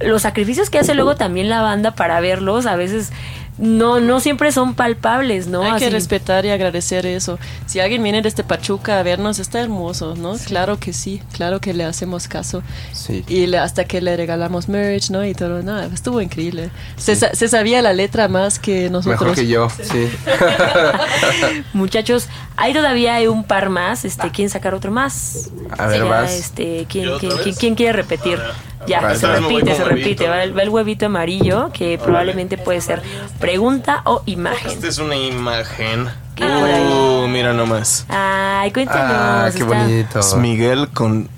los 0.00 0.22
sacrificios 0.22 0.68
que 0.68 0.78
hace 0.80 0.94
luego 0.94 1.14
también 1.14 1.48
la 1.48 1.62
banda 1.62 1.92
para 1.94 2.18
verlos, 2.20 2.66
a 2.66 2.74
veces 2.76 3.12
no, 3.58 4.00
no 4.00 4.18
siempre 4.20 4.50
son 4.50 4.74
palpables, 4.74 5.46
¿no? 5.46 5.62
Hay 5.62 5.72
que 5.78 5.84
Así- 5.86 5.90
respetar 5.90 6.44
y 6.46 6.50
agradecer 6.50 7.04
eso. 7.06 7.38
Si 7.66 7.80
alguien 7.80 8.02
viene 8.02 8.22
desde 8.22 8.42
Pachuca 8.44 8.98
a 8.98 9.02
vernos, 9.02 9.38
está 9.38 9.60
hermoso, 9.60 10.14
¿no? 10.16 10.34
Claro 10.46 10.78
que 10.78 10.92
sí, 10.92 11.22
claro 11.32 11.60
que 11.60 11.74
le 11.74 11.84
hacemos 11.84 12.28
caso. 12.28 12.62
Sí. 12.92 13.24
Y 13.28 13.46
le- 13.46 13.58
hasta 13.58 13.84
que 13.84 14.00
le 14.00 14.16
regalamos 14.16 14.68
merch, 14.68 15.10
¿no? 15.10 15.24
Y 15.24 15.34
todo, 15.34 15.62
no, 15.62 15.80
estuvo 15.82 16.20
increíble. 16.20 16.70
Se, 16.96 17.14
sa- 17.14 17.34
se 17.34 17.46
sabía 17.48 17.82
la 17.82 17.92
letra 17.92 18.26
más 18.28 18.58
que 18.58 18.88
nosotros. 18.90 19.20
Mejor 19.20 19.34
que 19.36 19.46
yo, 19.46 19.68
sí. 19.70 20.08
Muchachos, 21.72 22.28
ahí 22.56 22.72
todavía 22.72 23.14
hay 23.16 23.26
un 23.26 23.44
par 23.44 23.68
más. 23.68 24.04
Este, 24.04 24.30
¿quién 24.30 24.48
sacar 24.50 24.74
otro 24.74 24.90
más? 24.90 25.50
A 25.78 25.86
ver, 25.86 26.04
vas. 26.04 26.32
Este, 26.32 26.86
¿quién, 26.88 27.04
¿Yo 27.04 27.16
otra 27.16 27.28
quién, 27.28 27.42
quién- 27.42 27.54
quién 27.56 27.74
quiere 27.74 27.92
repetir? 27.92 28.38
Ya, 28.86 29.14
se 29.14 29.26
repite, 29.26 29.74
se 29.76 29.84
repite. 29.84 30.28
Va 30.28 30.42
el, 30.42 30.56
va 30.56 30.62
el 30.62 30.68
huevito 30.68 31.06
amarillo, 31.06 31.70
que 31.72 31.98
probablemente 31.98 32.58
puede 32.58 32.80
ser 32.80 33.02
pregunta 33.40 34.02
o 34.04 34.22
imagen. 34.26 34.70
Esta 34.70 34.88
es 34.88 34.98
una 34.98 35.16
imagen. 35.16 36.08
Uh, 36.40 37.26
mira 37.28 37.52
nomás. 37.52 38.06
Ah, 38.08 38.60
Ay, 38.62 38.72
cuéntanos. 38.72 39.12
Ah, 39.14 39.48
qué 39.52 39.58
está- 39.62 39.66
bonito. 39.82 40.20
Es 40.20 40.34
Miguel 40.36 40.88
con 40.88 41.28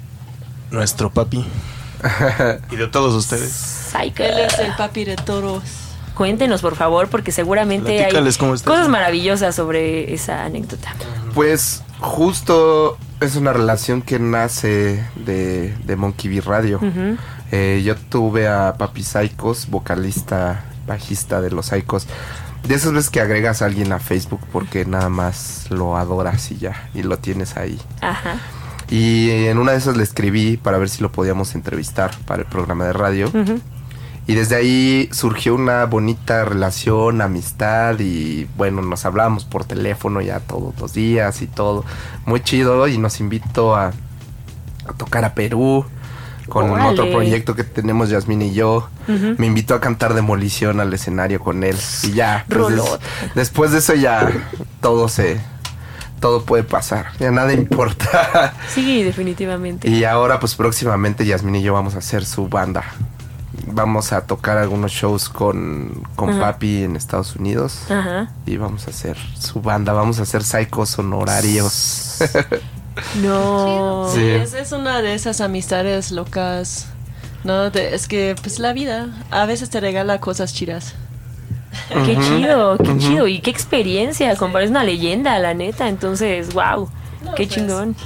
nuestro 0.70 1.10
papi. 1.10 1.44
y 2.70 2.76
de 2.76 2.86
todos 2.88 3.14
ustedes. 3.14 3.50
Psycho. 3.50 4.22
Él 4.22 4.38
es 4.40 4.58
el 4.58 4.74
papi 4.76 5.04
de 5.04 5.16
toros. 5.16 5.62
Cuéntenos, 6.14 6.62
por 6.62 6.76
favor, 6.76 7.08
porque 7.08 7.32
seguramente 7.32 7.90
hay 8.04 8.12
Platícales 8.12 8.38
cosas 8.38 8.88
maravillosas 8.88 9.54
sobre 9.54 10.14
esa 10.14 10.44
anécdota. 10.44 10.94
Pues 11.34 11.82
justo 11.98 12.98
es 13.20 13.34
una 13.36 13.52
relación 13.52 14.00
que 14.00 14.18
nace 14.18 15.04
de, 15.16 15.74
de 15.84 15.96
Monkey 15.96 16.30
Bee 16.30 16.40
Radio. 16.40 16.76
Ujú. 16.76 17.16
Eh, 17.56 17.82
yo 17.84 17.94
tuve 17.94 18.48
a 18.48 18.74
Papi 18.76 19.04
Psychos, 19.04 19.70
vocalista, 19.70 20.64
bajista 20.88 21.40
de 21.40 21.52
los 21.52 21.66
Psychos. 21.66 22.08
De 22.66 22.74
esas 22.74 22.92
veces 22.92 23.10
que 23.10 23.20
agregas 23.20 23.62
a 23.62 23.66
alguien 23.66 23.92
a 23.92 24.00
Facebook 24.00 24.40
porque 24.52 24.84
nada 24.84 25.08
más 25.08 25.70
lo 25.70 25.96
adoras 25.96 26.50
y 26.50 26.58
ya, 26.58 26.88
y 26.94 27.04
lo 27.04 27.16
tienes 27.18 27.56
ahí. 27.56 27.80
Ajá. 28.00 28.38
Y 28.90 29.30
en 29.46 29.58
una 29.58 29.70
de 29.70 29.78
esas 29.78 29.96
le 29.96 30.02
escribí 30.02 30.56
para 30.56 30.78
ver 30.78 30.88
si 30.88 31.00
lo 31.00 31.12
podíamos 31.12 31.54
entrevistar 31.54 32.10
para 32.26 32.42
el 32.42 32.48
programa 32.48 32.86
de 32.86 32.92
radio. 32.92 33.30
Y 34.26 34.34
desde 34.34 34.56
ahí 34.56 35.08
surgió 35.12 35.54
una 35.54 35.84
bonita 35.84 36.44
relación, 36.44 37.20
amistad 37.20 38.00
y 38.00 38.48
bueno, 38.56 38.82
nos 38.82 39.04
hablábamos 39.04 39.44
por 39.44 39.64
teléfono 39.64 40.20
ya 40.20 40.40
todos 40.40 40.74
los 40.80 40.92
días 40.92 41.40
y 41.40 41.46
todo. 41.46 41.84
Muy 42.26 42.40
chido 42.40 42.88
y 42.88 42.98
nos 42.98 43.20
invitó 43.20 43.76
a, 43.76 43.92
a 44.88 44.92
tocar 44.98 45.24
a 45.24 45.36
Perú 45.36 45.86
con 46.54 46.80
otro 46.80 47.10
proyecto 47.10 47.54
que 47.54 47.64
tenemos 47.64 48.08
Yasmín 48.08 48.40
y 48.42 48.52
yo. 48.54 48.88
Me 49.38 49.46
invitó 49.46 49.74
a 49.74 49.80
cantar 49.80 50.14
Demolición 50.14 50.80
al 50.80 50.92
escenario 50.94 51.40
con 51.40 51.62
él 51.64 51.76
y 52.04 52.12
ya. 52.12 52.46
pues, 52.48 52.74
des- 52.76 52.98
después 53.34 53.72
de 53.72 53.78
eso 53.78 53.94
ya 53.94 54.30
todo 54.80 55.08
se... 55.08 55.40
Todo 56.20 56.44
puede 56.46 56.62
pasar, 56.62 57.08
ya 57.20 57.30
nada 57.30 57.52
importa. 57.52 58.54
Sí, 58.74 59.02
definitivamente. 59.02 59.90
Y 59.90 60.04
ahora 60.04 60.40
pues 60.40 60.54
próximamente 60.54 61.26
Yasmín 61.26 61.56
y 61.56 61.62
yo 61.62 61.74
vamos 61.74 61.96
a 61.96 61.98
hacer 61.98 62.24
su 62.24 62.48
banda. 62.48 62.82
Vamos 63.66 64.12
a 64.12 64.22
tocar 64.22 64.56
algunos 64.56 64.90
shows 64.92 65.28
con, 65.28 66.02
con 66.16 66.30
Ajá. 66.30 66.40
Papi 66.40 66.84
en 66.84 66.96
Estados 66.96 67.36
Unidos. 67.36 67.90
Ajá. 67.90 68.30
Y 68.46 68.56
vamos 68.56 68.86
a 68.86 68.90
hacer 68.90 69.18
su 69.38 69.60
banda, 69.60 69.92
vamos 69.92 70.18
a 70.18 70.22
hacer 70.22 70.42
psychos 70.44 70.98
honorarios. 70.98 72.18
No. 73.22 74.10
Sí. 74.14 74.22
Es, 74.28 74.54
es 74.54 74.72
una 74.72 75.02
de 75.02 75.14
esas 75.14 75.40
amistades 75.40 76.10
locas. 76.10 76.86
No, 77.42 77.70
De- 77.70 77.94
es 77.94 78.08
que 78.08 78.34
pues 78.40 78.58
la 78.58 78.72
vida 78.72 79.08
a 79.30 79.46
veces 79.46 79.70
te 79.70 79.80
regala 79.80 80.20
cosas 80.20 80.54
chidas. 80.54 80.94
Qué 82.04 82.16
chido, 82.18 82.78
qué 82.78 82.96
chido. 82.98 83.26
Y 83.26 83.40
qué 83.40 83.50
experiencia. 83.50 84.34
Compares 84.36 84.70
una 84.70 84.84
leyenda, 84.84 85.38
la 85.38 85.54
neta. 85.54 85.88
Entonces, 85.88 86.54
wow. 86.54 86.88
No, 87.22 87.34
qué 87.34 87.44
pues, 87.46 87.48
chingón. 87.50 87.96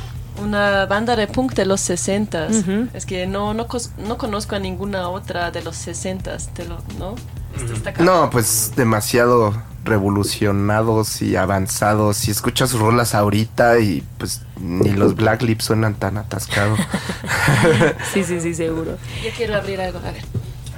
Una 0.42 0.86
banda 0.86 1.16
de 1.16 1.26
punk 1.26 1.54
de 1.54 1.66
los 1.66 1.80
60 1.80 2.46
Ujú. 2.48 2.88
Es 2.94 3.04
que 3.06 3.26
no, 3.26 3.54
no, 3.54 3.66
no 4.06 4.18
conozco 4.18 4.54
a 4.54 4.60
ninguna 4.60 5.08
otra 5.08 5.50
de 5.50 5.62
los 5.62 5.74
60 5.76 6.36
te 6.54 6.64
lo, 6.64 6.78
¿no? 6.98 7.16
Este 7.56 8.04
no, 8.04 8.30
pues 8.30 8.72
demasiado 8.76 9.52
revolucionados 9.84 11.22
y 11.22 11.36
avanzados. 11.36 12.28
Y 12.28 12.30
escuchas 12.30 12.70
sus 12.70 12.80
rolas 12.80 13.14
ahorita 13.14 13.78
y 13.78 14.02
pues 14.18 14.42
ni 14.60 14.90
los 14.90 15.14
Black 15.14 15.42
Lips 15.42 15.66
suenan 15.66 15.94
tan 15.94 16.16
atascados. 16.16 16.78
Sí, 18.12 18.24
sí, 18.24 18.40
sí, 18.40 18.54
seguro. 18.54 18.96
Yo 19.22 19.30
quiero 19.36 19.56
abrir 19.56 19.80
algo, 19.80 19.98
a 19.98 20.10
ver. 20.12 20.22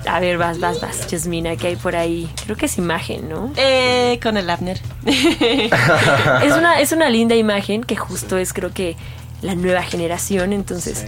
A 0.06 0.18
ver, 0.20 0.38
vas, 0.38 0.58
vas, 0.58 0.80
vas. 0.80 1.06
Jasmina, 1.10 1.56
¿qué 1.56 1.68
hay 1.68 1.76
por 1.76 1.94
ahí? 1.94 2.30
Creo 2.44 2.56
que 2.56 2.66
es 2.66 2.78
imagen, 2.78 3.28
¿no? 3.28 3.52
Eh, 3.56 4.18
con 4.22 4.36
el 4.36 4.48
Abner. 4.48 4.80
Es 5.04 6.56
una, 6.56 6.80
es 6.80 6.92
una 6.92 7.10
linda 7.10 7.34
imagen 7.34 7.84
que 7.84 7.96
justo 7.96 8.38
es, 8.38 8.52
creo 8.52 8.72
que, 8.72 8.96
la 9.42 9.54
nueva 9.54 9.82
generación. 9.82 10.52
Entonces, 10.52 11.04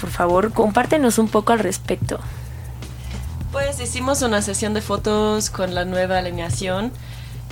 por 0.00 0.10
favor, 0.10 0.52
compártenos 0.52 1.18
un 1.18 1.28
poco 1.28 1.52
al 1.52 1.58
respecto. 1.58 2.18
Pues 3.52 3.80
hicimos 3.80 4.22
una 4.22 4.42
sesión 4.42 4.74
de 4.74 4.82
fotos 4.82 5.50
con 5.50 5.74
la 5.74 5.84
nueva 5.84 6.18
alineación 6.18 6.92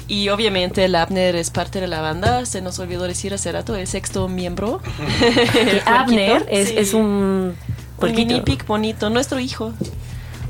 y 0.08 0.28
obviamente 0.28 0.84
el 0.84 0.94
Abner 0.94 1.36
es 1.36 1.50
parte 1.50 1.80
de 1.80 1.86
la 1.88 2.00
banda. 2.00 2.44
Se 2.46 2.60
nos 2.60 2.78
olvidó 2.78 3.04
decir 3.04 3.32
hace 3.34 3.50
rato, 3.52 3.74
el 3.76 3.86
sexto 3.86 4.28
miembro. 4.28 4.80
Abner 5.86 6.46
es, 6.50 6.68
Sí. 6.68 6.74
es 6.78 6.94
un 6.94 7.54
Un 7.98 8.14
mini 8.14 8.40
pig 8.42 8.64
bonito, 8.66 9.10
nuestro 9.10 9.40
hijo. 9.40 9.72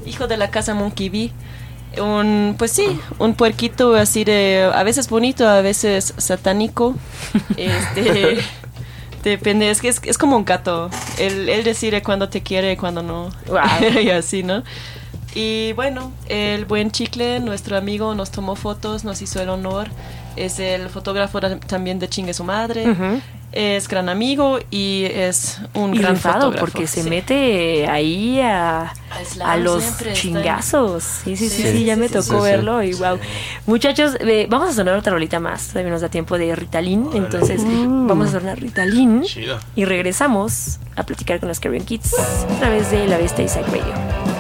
Hijo 0.07 0.27
de 0.27 0.37
la 0.37 0.51
casa 0.51 0.75
Monkey 0.75 1.09
Bee. 1.09 1.33
Un, 2.01 2.57
pues 2.59 2.73
sí, 2.73 2.99
un 3.21 3.35
puerquito 3.35 3.95
así 3.95 4.25
de, 4.25 4.69
a 4.75 4.83
veces 4.83 5.09
bonito, 5.09 5.49
a 5.49 5.61
veces 5.63 6.13
satánico. 6.17 6.95
Este, 7.57 8.39
depende, 9.23 9.71
es 9.71 9.81
que 9.81 9.89
es, 9.89 10.01
es 10.05 10.19
como 10.19 10.37
un 10.37 10.45
gato. 10.45 10.91
Él, 11.19 11.49
él 11.49 11.63
decide 11.65 12.03
cuándo 12.03 12.29
te 12.29 12.43
quiere 12.43 12.73
y 12.73 12.77
cuándo 12.77 13.03
no. 13.03 13.31
Wow. 13.47 14.01
y 14.03 14.11
así, 14.11 14.43
¿no? 14.43 14.65
Y 15.35 15.73
bueno, 15.75 16.13
el 16.29 16.65
buen 16.65 16.91
Chicle, 16.93 17.41
nuestro 17.41 17.77
amigo, 17.77 18.15
nos 18.15 18.31
tomó 18.31 18.55
fotos, 18.57 19.05
nos 19.05 19.21
hizo 19.21 19.41
el 19.43 19.49
honor. 19.49 19.89
Es 20.37 20.59
el 20.59 20.89
fotógrafo 20.89 21.41
también 21.41 21.99
de 21.99 22.09
Chingue 22.09 22.35
su 22.35 22.45
madre. 22.45 22.85
Es 23.53 23.87
gran 23.87 24.09
amigo 24.09 24.59
y 24.73 25.05
es 25.05 25.61
un 25.75 25.95
Y 25.95 25.99
gran 25.99 26.17
fotógrafo. 26.17 26.59
porque 26.59 26.89
se 26.89 27.05
mete 27.05 27.87
ahí 27.87 28.41
a, 28.41 28.93
a 29.45 29.57
los 29.57 29.85
chingazos. 30.13 31.05
Sí, 31.23 31.37
sí, 31.37 31.49
sí, 31.49 31.57
Sí, 31.57 31.63
sí, 31.63 31.73
sí, 31.79 31.85
ya 31.85 31.95
sí, 31.95 32.01
me 32.01 32.09
sí, 32.09 32.15
tocó 32.15 32.25
sí, 32.25 32.37
sí. 32.37 32.43
verlo 32.43 32.83
y 32.83 32.95
wow. 32.95 33.17
Muchachos, 33.67 34.17
eh, 34.21 34.49
vamos 34.51 34.71
a 34.71 34.73
sonar 34.73 34.97
otra 34.97 35.13
rolita 35.13 35.39
más. 35.39 35.69
Todavía 35.69 35.93
nos 35.93 36.01
da 36.01 36.09
tiempo 36.09 36.37
de 36.37 36.55
Ritalin. 36.57 37.09
Entonces, 37.15 37.63
vamos 37.65 38.29
a 38.35 38.41
sonar 38.41 38.59
Ritalin. 38.61 39.23
Chido. 39.23 39.61
Y 39.77 39.85
regresamos 39.85 40.81
a 40.97 41.05
platicar 41.05 41.39
con 41.39 41.49
los 41.49 41.61
Caribbean 41.61 41.87
Kids 41.87 42.13
a 42.19 42.59
través 42.59 42.91
de 42.91 43.07
la 43.07 43.19
Bestia 43.19 43.45
Isaac 43.45 43.67
Radio. 43.69 44.34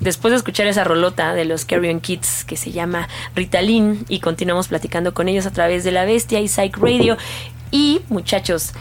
Después 0.00 0.32
de 0.32 0.38
escuchar 0.38 0.66
esa 0.66 0.82
rolota 0.82 1.34
de 1.34 1.44
los 1.44 1.64
Carrion 1.64 2.00
Kids 2.00 2.44
que 2.44 2.56
se 2.56 2.72
llama 2.72 3.08
Ritalin 3.34 4.04
y 4.08 4.20
continuamos 4.20 4.68
platicando 4.68 5.12
con 5.12 5.28
ellos 5.28 5.46
a 5.46 5.50
través 5.50 5.84
de 5.84 5.92
La 5.92 6.04
Bestia 6.04 6.40
y 6.40 6.48
Psych 6.48 6.76
Radio. 6.78 7.18
Y 7.70 8.00
muchachos, 8.08 8.72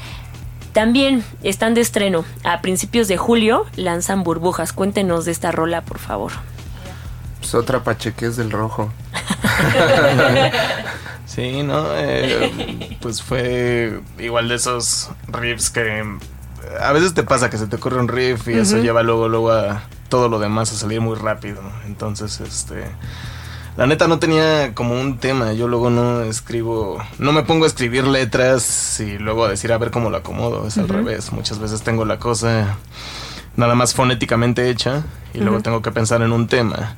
también 0.72 1.24
están 1.43 1.74
de 1.74 1.82
estreno. 1.82 2.24
A 2.43 2.61
principios 2.61 3.07
de 3.07 3.17
julio 3.17 3.65
lanzan 3.76 4.24
burbujas. 4.24 4.72
Cuéntenos 4.72 5.26
de 5.26 5.32
esta 5.32 5.51
rola, 5.51 5.82
por 5.82 5.99
favor. 5.99 6.32
Pues 7.39 7.53
otra 7.53 7.84
pachequez 7.84 8.38
del 8.38 8.51
rojo. 8.51 8.91
Sí, 11.26 11.61
¿no? 11.61 11.86
Eh, 11.93 12.97
pues 13.01 13.22
fue 13.22 14.01
igual 14.17 14.49
de 14.49 14.55
esos 14.55 15.11
riffs 15.28 15.70
que 15.70 16.03
a 16.82 16.91
veces 16.91 17.13
te 17.13 17.22
pasa 17.22 17.51
que 17.51 17.57
se 17.59 17.67
te 17.67 17.76
ocurre 17.76 17.99
un 17.99 18.07
riff 18.07 18.47
y 18.47 18.53
eso 18.53 18.78
lleva 18.80 19.03
luego, 19.03 19.30
luego 19.30 19.51
a 19.51 19.84
todo 20.10 20.28
lo 20.28 20.39
demás 20.39 20.72
a 20.72 20.76
salir 20.76 21.01
muy 21.01 21.16
rápido. 21.16 21.62
Entonces, 21.86 22.41
este... 22.41 22.86
La 23.78 23.88
neta 23.88 24.10
no 24.10 24.20
tenía 24.20 24.74
como 24.74 24.99
un 24.99 25.20
tema, 25.20 25.53
yo 25.53 25.70
luego 25.70 25.89
no 25.89 26.24
escribo, 26.24 26.97
no 27.18 27.32
me 27.32 27.43
pongo 27.43 27.64
a 27.64 27.68
escribir 27.68 28.05
letras 28.05 28.99
y 28.99 29.18
luego 29.18 29.45
a 29.45 29.49
decir 29.49 29.72
a 29.72 29.78
ver 29.78 29.89
cómo 29.89 30.10
lo 30.10 30.18
acomodo, 30.18 30.68
es 30.68 30.78
al 30.78 30.89
revés. 30.89 31.32
Muchas 31.32 31.60
veces 31.60 31.82
tengo 31.82 32.03
la 32.03 32.20
cosa 32.20 32.76
nada 33.55 33.76
más 33.76 33.93
fonéticamente 33.93 34.70
hecha 34.70 35.03
y 35.34 35.39
luego 35.39 35.62
tengo 35.62 35.82
que 35.82 35.91
pensar 35.91 36.22
en 36.24 36.34
un 36.34 36.47
tema. 36.47 36.97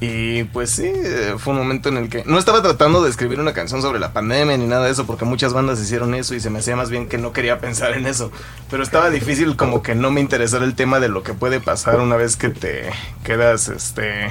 Y 0.00 0.44
pues 0.44 0.70
sí, 0.70 0.90
fue 1.36 1.52
un 1.52 1.58
momento 1.58 1.90
en 1.90 1.98
el 1.98 2.08
que 2.08 2.24
no 2.24 2.38
estaba 2.38 2.62
tratando 2.62 3.02
de 3.02 3.10
escribir 3.10 3.38
una 3.38 3.52
canción 3.52 3.82
sobre 3.82 4.00
la 4.00 4.14
pandemia 4.14 4.56
ni 4.56 4.66
nada 4.66 4.86
de 4.86 4.92
eso, 4.92 5.06
porque 5.06 5.26
muchas 5.26 5.52
bandas 5.52 5.78
hicieron 5.78 6.14
eso 6.14 6.34
y 6.34 6.40
se 6.40 6.48
me 6.48 6.60
hacía 6.60 6.74
más 6.74 6.88
bien 6.88 7.06
que 7.06 7.18
no 7.18 7.34
quería 7.34 7.58
pensar 7.58 7.92
en 7.92 8.06
eso. 8.06 8.32
Pero 8.70 8.82
estaba 8.82 9.10
difícil 9.10 9.56
como 9.56 9.82
que 9.82 9.94
no 9.94 10.10
me 10.10 10.22
interesara 10.22 10.64
el 10.64 10.74
tema 10.74 11.00
de 11.00 11.10
lo 11.10 11.22
que 11.22 11.34
puede 11.34 11.60
pasar 11.60 12.00
una 12.00 12.16
vez 12.16 12.36
que 12.36 12.48
te 12.48 12.90
quedas 13.24 13.68
este 13.68 14.30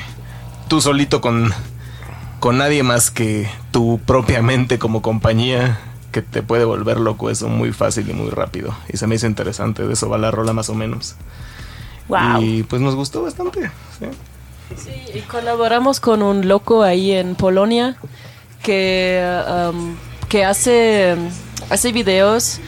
tú 0.67 0.81
solito 0.81 1.21
con, 1.21 1.53
con 2.39 2.57
nadie 2.57 2.81
más 2.81 3.11
que 3.11 3.47
tu 3.69 3.99
propia 3.99 4.41
mente 4.41 4.79
como 4.79 5.03
compañía 5.03 5.79
que 6.11 6.23
te 6.23 6.41
puede 6.41 6.65
volver 6.65 6.99
loco 6.99 7.29
eso 7.29 7.47
muy 7.47 7.73
fácil 7.73 8.09
y 8.09 8.13
muy 8.13 8.31
rápido. 8.31 8.75
Y 8.91 8.97
se 8.97 9.05
me 9.05 9.13
hizo 9.13 9.27
interesante, 9.27 9.85
de 9.85 9.93
eso 9.93 10.09
va 10.09 10.17
la 10.17 10.31
rola 10.31 10.51
más 10.51 10.69
o 10.69 10.73
menos. 10.73 11.15
Wow. 12.07 12.41
Y 12.41 12.63
pues 12.63 12.81
nos 12.81 12.95
gustó 12.95 13.21
bastante. 13.21 13.69
sí. 13.99 14.07
Sí, 14.75 14.91
y 15.13 15.21
colaboramos 15.21 15.99
con 15.99 16.21
un 16.21 16.47
loco 16.47 16.83
ahí 16.83 17.11
en 17.11 17.35
Polonia 17.35 17.95
que, 18.63 19.23
um, 19.71 19.95
que 20.27 20.45
hace, 20.45 21.15
hace 21.69 21.91
videos 21.91 22.59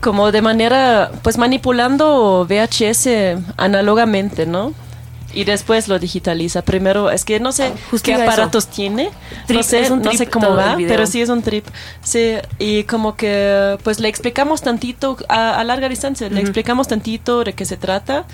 como 0.00 0.32
de 0.32 0.40
manera, 0.40 1.10
pues 1.22 1.36
manipulando 1.36 2.46
VHS 2.48 3.38
análogamente, 3.56 4.46
¿no? 4.46 4.72
Y 5.32 5.44
después 5.44 5.86
lo 5.86 5.98
digitaliza. 5.98 6.62
Primero, 6.62 7.10
es 7.10 7.24
que 7.24 7.38
no 7.38 7.52
sé 7.52 7.72
Justo 7.90 8.06
qué 8.06 8.14
eso. 8.14 8.22
aparatos 8.22 8.66
tiene. 8.66 9.10
Trip, 9.46 9.58
no 9.58 9.62
sé, 9.62 9.90
no 9.90 10.12
sé 10.12 10.26
cómo 10.26 10.56
va, 10.56 10.76
pero 10.76 11.06
sí 11.06 11.20
es 11.20 11.28
un 11.28 11.42
trip. 11.42 11.64
Sí, 12.02 12.34
y 12.58 12.82
como 12.84 13.14
que 13.14 13.78
pues 13.84 14.00
le 14.00 14.08
explicamos 14.08 14.62
tantito 14.62 15.16
a, 15.28 15.60
a 15.60 15.64
larga 15.64 15.88
distancia, 15.88 16.28
le 16.28 16.40
explicamos 16.40 16.88
tantito 16.88 17.44
de 17.44 17.52
qué 17.52 17.64
se 17.64 17.76
trata 17.76 18.24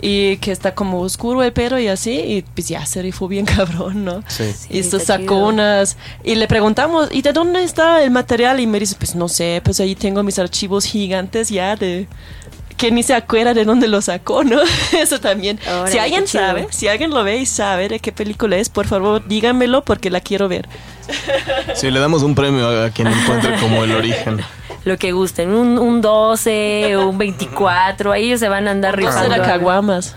y 0.00 0.36
que 0.38 0.52
está 0.52 0.74
como 0.74 1.00
oscuro 1.00 1.42
el 1.42 1.52
pelo 1.52 1.78
y 1.78 1.88
así 1.88 2.12
y 2.12 2.42
pues 2.42 2.68
ya 2.68 2.84
se 2.86 3.02
rifó 3.02 3.28
bien 3.28 3.46
cabrón, 3.56 4.04
¿no? 4.04 4.22
Sí. 4.28 4.52
y 4.70 4.82
sacó 4.82 5.22
chido. 5.22 5.46
unas 5.48 5.96
y 6.24 6.34
le 6.34 6.46
preguntamos 6.46 7.08
¿y 7.12 7.22
de 7.22 7.32
dónde 7.32 7.62
está 7.62 8.02
el 8.02 8.10
material? 8.10 8.60
y 8.60 8.66
me 8.66 8.78
dice 8.80 8.96
pues 8.98 9.14
no 9.14 9.28
sé, 9.28 9.60
pues 9.64 9.80
ahí 9.80 9.94
tengo 9.94 10.22
mis 10.22 10.38
archivos 10.38 10.84
gigantes 10.84 11.48
ya 11.48 11.76
de 11.76 12.06
que 12.76 12.90
ni 12.90 13.02
se 13.02 13.14
acuerda 13.14 13.54
de 13.54 13.64
dónde 13.64 13.88
lo 13.88 14.02
sacó, 14.02 14.44
¿no? 14.44 14.60
Eso 14.92 15.18
también. 15.18 15.58
Órale, 15.66 15.92
si 15.92 15.98
alguien 15.98 16.26
sabe, 16.26 16.66
si 16.70 16.88
alguien 16.88 17.10
lo 17.10 17.24
ve 17.24 17.38
y 17.38 17.46
sabe 17.46 17.88
de 17.88 18.00
qué 18.00 18.12
película 18.12 18.56
es, 18.56 18.68
por 18.68 18.86
favor 18.86 19.26
díganmelo 19.26 19.82
porque 19.82 20.10
la 20.10 20.20
quiero 20.20 20.48
ver. 20.48 20.68
Sí, 21.74 21.90
le 21.90 22.00
damos 22.00 22.22
un 22.22 22.34
premio 22.34 22.68
a 22.84 22.90
quien 22.90 23.08
encuentre 23.08 23.58
como 23.60 23.84
el 23.84 23.92
origen. 23.96 24.40
Lo 24.86 24.98
que 24.98 25.10
gusten, 25.10 25.50
un, 25.50 25.78
un 25.78 26.00
12 26.00 26.94
o 26.94 27.08
un 27.08 27.18
24, 27.18 28.12
ahí 28.12 28.26
ellos 28.26 28.38
se 28.38 28.48
van 28.48 28.68
a 28.68 28.70
andar 28.70 28.94
Vamos 28.94 29.16
a 29.16 29.18
hacer 29.18 29.30
rifando. 29.32 29.44
a 29.44 29.52
caguamas. 29.58 30.14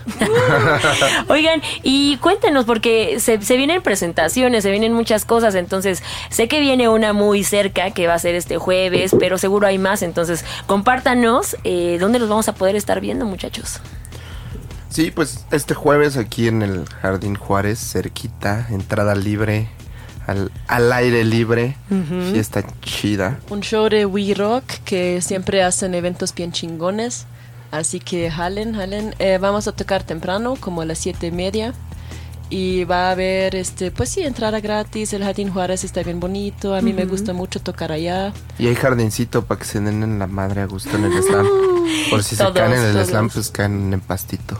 Oigan, 1.28 1.60
y 1.82 2.18
cuéntenos, 2.18 2.66
porque 2.66 3.18
se, 3.18 3.42
se 3.42 3.56
vienen 3.56 3.82
presentaciones, 3.82 4.62
se 4.62 4.70
vienen 4.70 4.92
muchas 4.92 5.24
cosas, 5.24 5.56
entonces 5.56 6.04
sé 6.28 6.46
que 6.46 6.60
viene 6.60 6.88
una 6.88 7.12
muy 7.12 7.42
cerca 7.42 7.90
que 7.90 8.06
va 8.06 8.14
a 8.14 8.18
ser 8.20 8.36
este 8.36 8.58
jueves, 8.58 9.10
pero 9.18 9.38
seguro 9.38 9.66
hay 9.66 9.78
más, 9.78 10.02
entonces 10.02 10.44
compártanos 10.66 11.56
eh, 11.64 11.96
dónde 11.98 12.20
los 12.20 12.28
vamos 12.28 12.46
a 12.46 12.54
poder 12.54 12.76
estar 12.76 13.00
viendo, 13.00 13.26
muchachos. 13.26 13.80
Sí, 14.88 15.10
pues 15.10 15.46
este 15.50 15.74
jueves 15.74 16.16
aquí 16.16 16.46
en 16.46 16.62
el 16.62 16.84
Jardín 17.02 17.34
Juárez, 17.34 17.80
cerquita, 17.80 18.68
entrada 18.70 19.16
libre, 19.16 19.68
al, 20.30 20.50
al 20.68 20.92
aire 20.92 21.24
libre, 21.24 21.76
fiesta 22.32 22.64
chida. 22.82 23.38
Un 23.50 23.60
show 23.60 23.88
de 23.88 24.06
We 24.06 24.34
Rock 24.34 24.64
que 24.84 25.20
siempre 25.20 25.62
hacen 25.62 25.94
eventos 25.94 26.34
bien 26.34 26.52
chingones. 26.52 27.26
Así 27.70 28.00
que 28.00 28.30
jalen, 28.30 28.74
jalen. 28.74 29.14
Eh, 29.18 29.38
vamos 29.40 29.68
a 29.68 29.72
tocar 29.72 30.02
temprano, 30.02 30.56
como 30.58 30.82
a 30.82 30.84
las 30.84 30.98
siete 30.98 31.28
y 31.28 31.30
media. 31.30 31.72
Y 32.52 32.82
va 32.82 33.08
a 33.08 33.10
haber, 33.12 33.54
este, 33.54 33.92
pues 33.92 34.08
sí, 34.08 34.22
entrada 34.22 34.58
gratis. 34.60 35.12
El 35.12 35.22
Jardín 35.22 35.52
Juárez 35.52 35.84
está 35.84 36.02
bien 36.02 36.18
bonito. 36.18 36.74
A 36.74 36.80
mí 36.80 36.92
me 36.92 37.04
gusta 37.04 37.32
mucho 37.32 37.60
tocar 37.60 37.92
allá. 37.92 38.32
Y 38.58 38.66
hay 38.66 38.74
jardincito 38.74 39.44
para 39.44 39.60
que 39.60 39.66
se 39.66 39.78
den 39.80 40.02
en 40.02 40.18
la 40.18 40.26
madre 40.26 40.62
a 40.62 40.66
gusto 40.66 40.96
en 40.96 41.04
el 41.04 41.22
slam. 41.22 41.46
Por 42.10 42.24
si 42.24 42.34
Todos, 42.36 42.52
se 42.54 42.58
caen 42.58 42.72
en 42.72 42.84
el 42.86 42.92
todos. 42.94 43.06
slam, 43.08 43.30
pues 43.30 43.50
caen 43.50 43.92
en 43.94 44.00
pastito. 44.00 44.58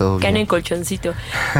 Todo 0.00 0.18
Caen 0.18 0.32
bien. 0.32 0.44
en 0.44 0.46
colchoncito. 0.46 1.12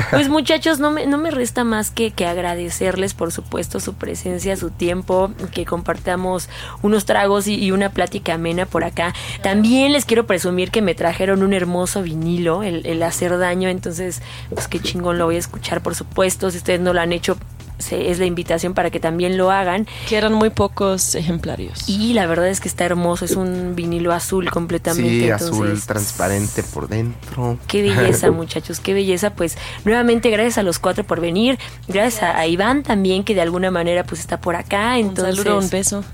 Pues 0.09 0.31
muchachos, 0.31 0.79
no 0.79 0.91
me, 0.91 1.07
no 1.07 1.19
me 1.19 1.31
resta 1.31 1.63
más 1.63 1.91
que, 1.91 2.11
que 2.11 2.25
agradecerles, 2.25 3.13
por 3.13 3.33
supuesto, 3.33 3.81
su 3.81 3.93
presencia, 3.93 4.57
su 4.57 4.71
tiempo, 4.71 5.31
que 5.53 5.67
compartamos 5.67 6.49
unos 6.81 7.05
tragos 7.05 7.47
y, 7.49 7.57
y 7.57 7.71
una 7.71 7.91
plática 7.91 8.33
amena 8.33 8.65
por 8.65 8.83
acá. 8.83 9.13
También 9.43 9.93
les 9.93 10.07
quiero 10.07 10.25
presumir 10.25 10.71
que 10.71 10.81
me 10.81 10.95
trajeron 10.95 11.43
un 11.43 11.53
hermoso 11.53 12.03
vinilo, 12.03 12.63
el, 12.63 12.87
el 12.87 13.03
hacer 13.03 13.37
daño, 13.37 13.69
entonces, 13.69 14.23
pues 14.55 14.69
qué 14.69 14.81
chingón 14.81 15.19
lo 15.19 15.27
voy 15.27 15.37
a 15.37 15.39
escuchar, 15.39 15.83
por 15.83 15.95
supuesto. 15.95 16.51
Si 16.51 16.57
ustedes 16.57 16.81
no 16.81 16.95
lo 16.95 17.03
han 17.03 17.13
hecho, 17.13 17.37
se- 17.81 18.11
es 18.11 18.19
la 18.19 18.27
invitación 18.27 18.75
para 18.75 18.91
que 18.91 19.01
también 19.01 19.37
lo 19.37 19.51
hagan. 19.51 19.87
Que 20.09 20.17
eran 20.17 20.33
muy 20.33 20.51
pocos 20.51 21.15
ejemplarios. 21.15 21.89
Y 21.89 22.13
la 22.15 22.27
verdad 22.27 22.49
es 22.49 22.61
que 22.61 22.69
está 22.69 22.85
hermoso, 22.85 23.25
es 23.25 23.37
un 23.37 23.75
vinilo 23.77 24.13
azul 24.13 24.51
completamente. 24.51 25.09
Sí, 25.27 25.31
azul 25.31 25.81
transparente 25.87 26.63
por 26.63 26.89
dentro. 26.89 27.59
Qué 27.67 27.83
belleza, 27.95 28.31
muchachos, 28.31 28.81
qué 28.81 28.95
belleza. 28.95 29.31
Pues 29.35 29.57
nuevamente 29.85 30.31
gracias 30.31 30.59
a 30.59 30.63
los 30.63 30.79
cuatro 30.79 31.05
por 31.05 31.21
venir. 31.21 31.59
Gracias 31.89 32.23
a, 32.23 32.39
a 32.39 32.47
Iván 32.47 32.83
también, 32.83 33.25
que 33.25 33.35
de 33.35 33.41
alguna 33.43 33.71
manera 33.71 34.05
pues 34.05 34.21
está 34.21 34.41
por 34.41 34.57
acá. 34.57 34.93
un 34.95 34.99
Entonces, 35.09 35.37
saludo, 35.37 35.59
un 35.59 35.71
beso. 35.71 36.05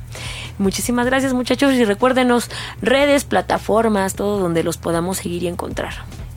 muchísimas 0.59 1.07
gracias, 1.07 1.33
muchachos. 1.33 1.75
Y 1.75 1.85
recuérdenos 1.85 2.51
redes, 2.83 3.25
plataformas, 3.25 4.15
todo 4.15 4.39
donde 4.39 4.63
los 4.63 4.77
podamos 4.77 5.19
seguir 5.19 5.43
y 5.43 5.49
encontrar. 5.49 5.95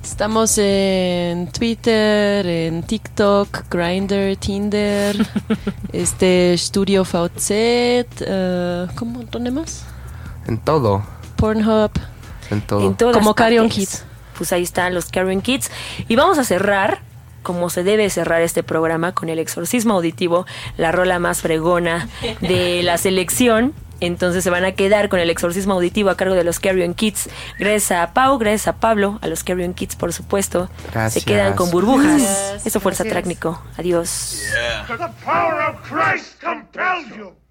Estamos 0.10 0.58
en 0.58 1.50
Twitter, 1.52 2.46
en 2.46 2.82
TikTok, 2.82 3.70
Grindr, 3.70 4.36
Tinder, 4.38 5.16
este 5.94 6.58
Studio 6.58 7.04
VZ, 7.04 7.52
eh, 7.52 8.88
¿cómo? 8.96 9.24
¿Dónde 9.32 9.52
más? 9.52 9.86
En 10.48 10.58
todo, 10.58 11.04
Pornhub. 11.38 11.92
en 12.50 12.62
todo. 12.62 12.88
En 12.88 12.96
todas 12.96 13.16
Como 13.16 13.36
Carrion. 13.36 13.70
Kids. 13.70 14.04
Pues 14.36 14.52
ahí 14.52 14.64
están 14.64 14.96
los 14.96 15.06
Carrion 15.06 15.42
Kids. 15.42 15.70
Y 16.08 16.16
vamos 16.16 16.40
a 16.40 16.44
cerrar, 16.44 17.02
como 17.44 17.70
se 17.70 17.84
debe 17.84 18.10
cerrar 18.10 18.42
este 18.42 18.64
programa, 18.64 19.14
con 19.14 19.30
el 19.30 19.38
exorcismo 19.38 19.94
auditivo, 19.94 20.48
la 20.76 20.92
rola 20.92 21.20
más 21.20 21.42
fregona 21.42 22.10
de 22.42 22.82
la 22.84 22.98
selección. 22.98 23.74
Entonces 24.00 24.44
se 24.44 24.50
van 24.50 24.66
a 24.66 24.72
quedar 24.74 25.10
con 25.10 25.20
el 25.20 25.30
exorcismo 25.30 25.74
auditivo 25.74 26.10
a 26.10 26.18
cargo 26.18 26.36
de 26.36 26.44
los 26.44 26.60
Carrion 26.60 26.94
Kids. 26.94 27.30
Gracias 27.58 27.92
a 27.92 28.14
Pau, 28.14 28.38
gracias 28.38 28.68
a 28.68 28.78
Pablo, 28.80 29.20
a 29.22 29.28
los 29.28 29.44
Carrion 29.44 29.74
Kids, 29.74 29.96
por 29.96 30.14
supuesto. 30.14 30.70
Gracias. 30.92 31.24
Se 31.24 31.28
quedan 31.28 31.56
con 31.56 31.72
burbujas. 31.72 32.22
Gracias. 32.22 32.66
Eso 32.66 32.80
fue 32.80 32.92
el 32.92 32.98
Gracias. 32.98 33.08
Satrácnico. 33.08 33.62
Adiós. 33.78 34.44
The 37.10 37.49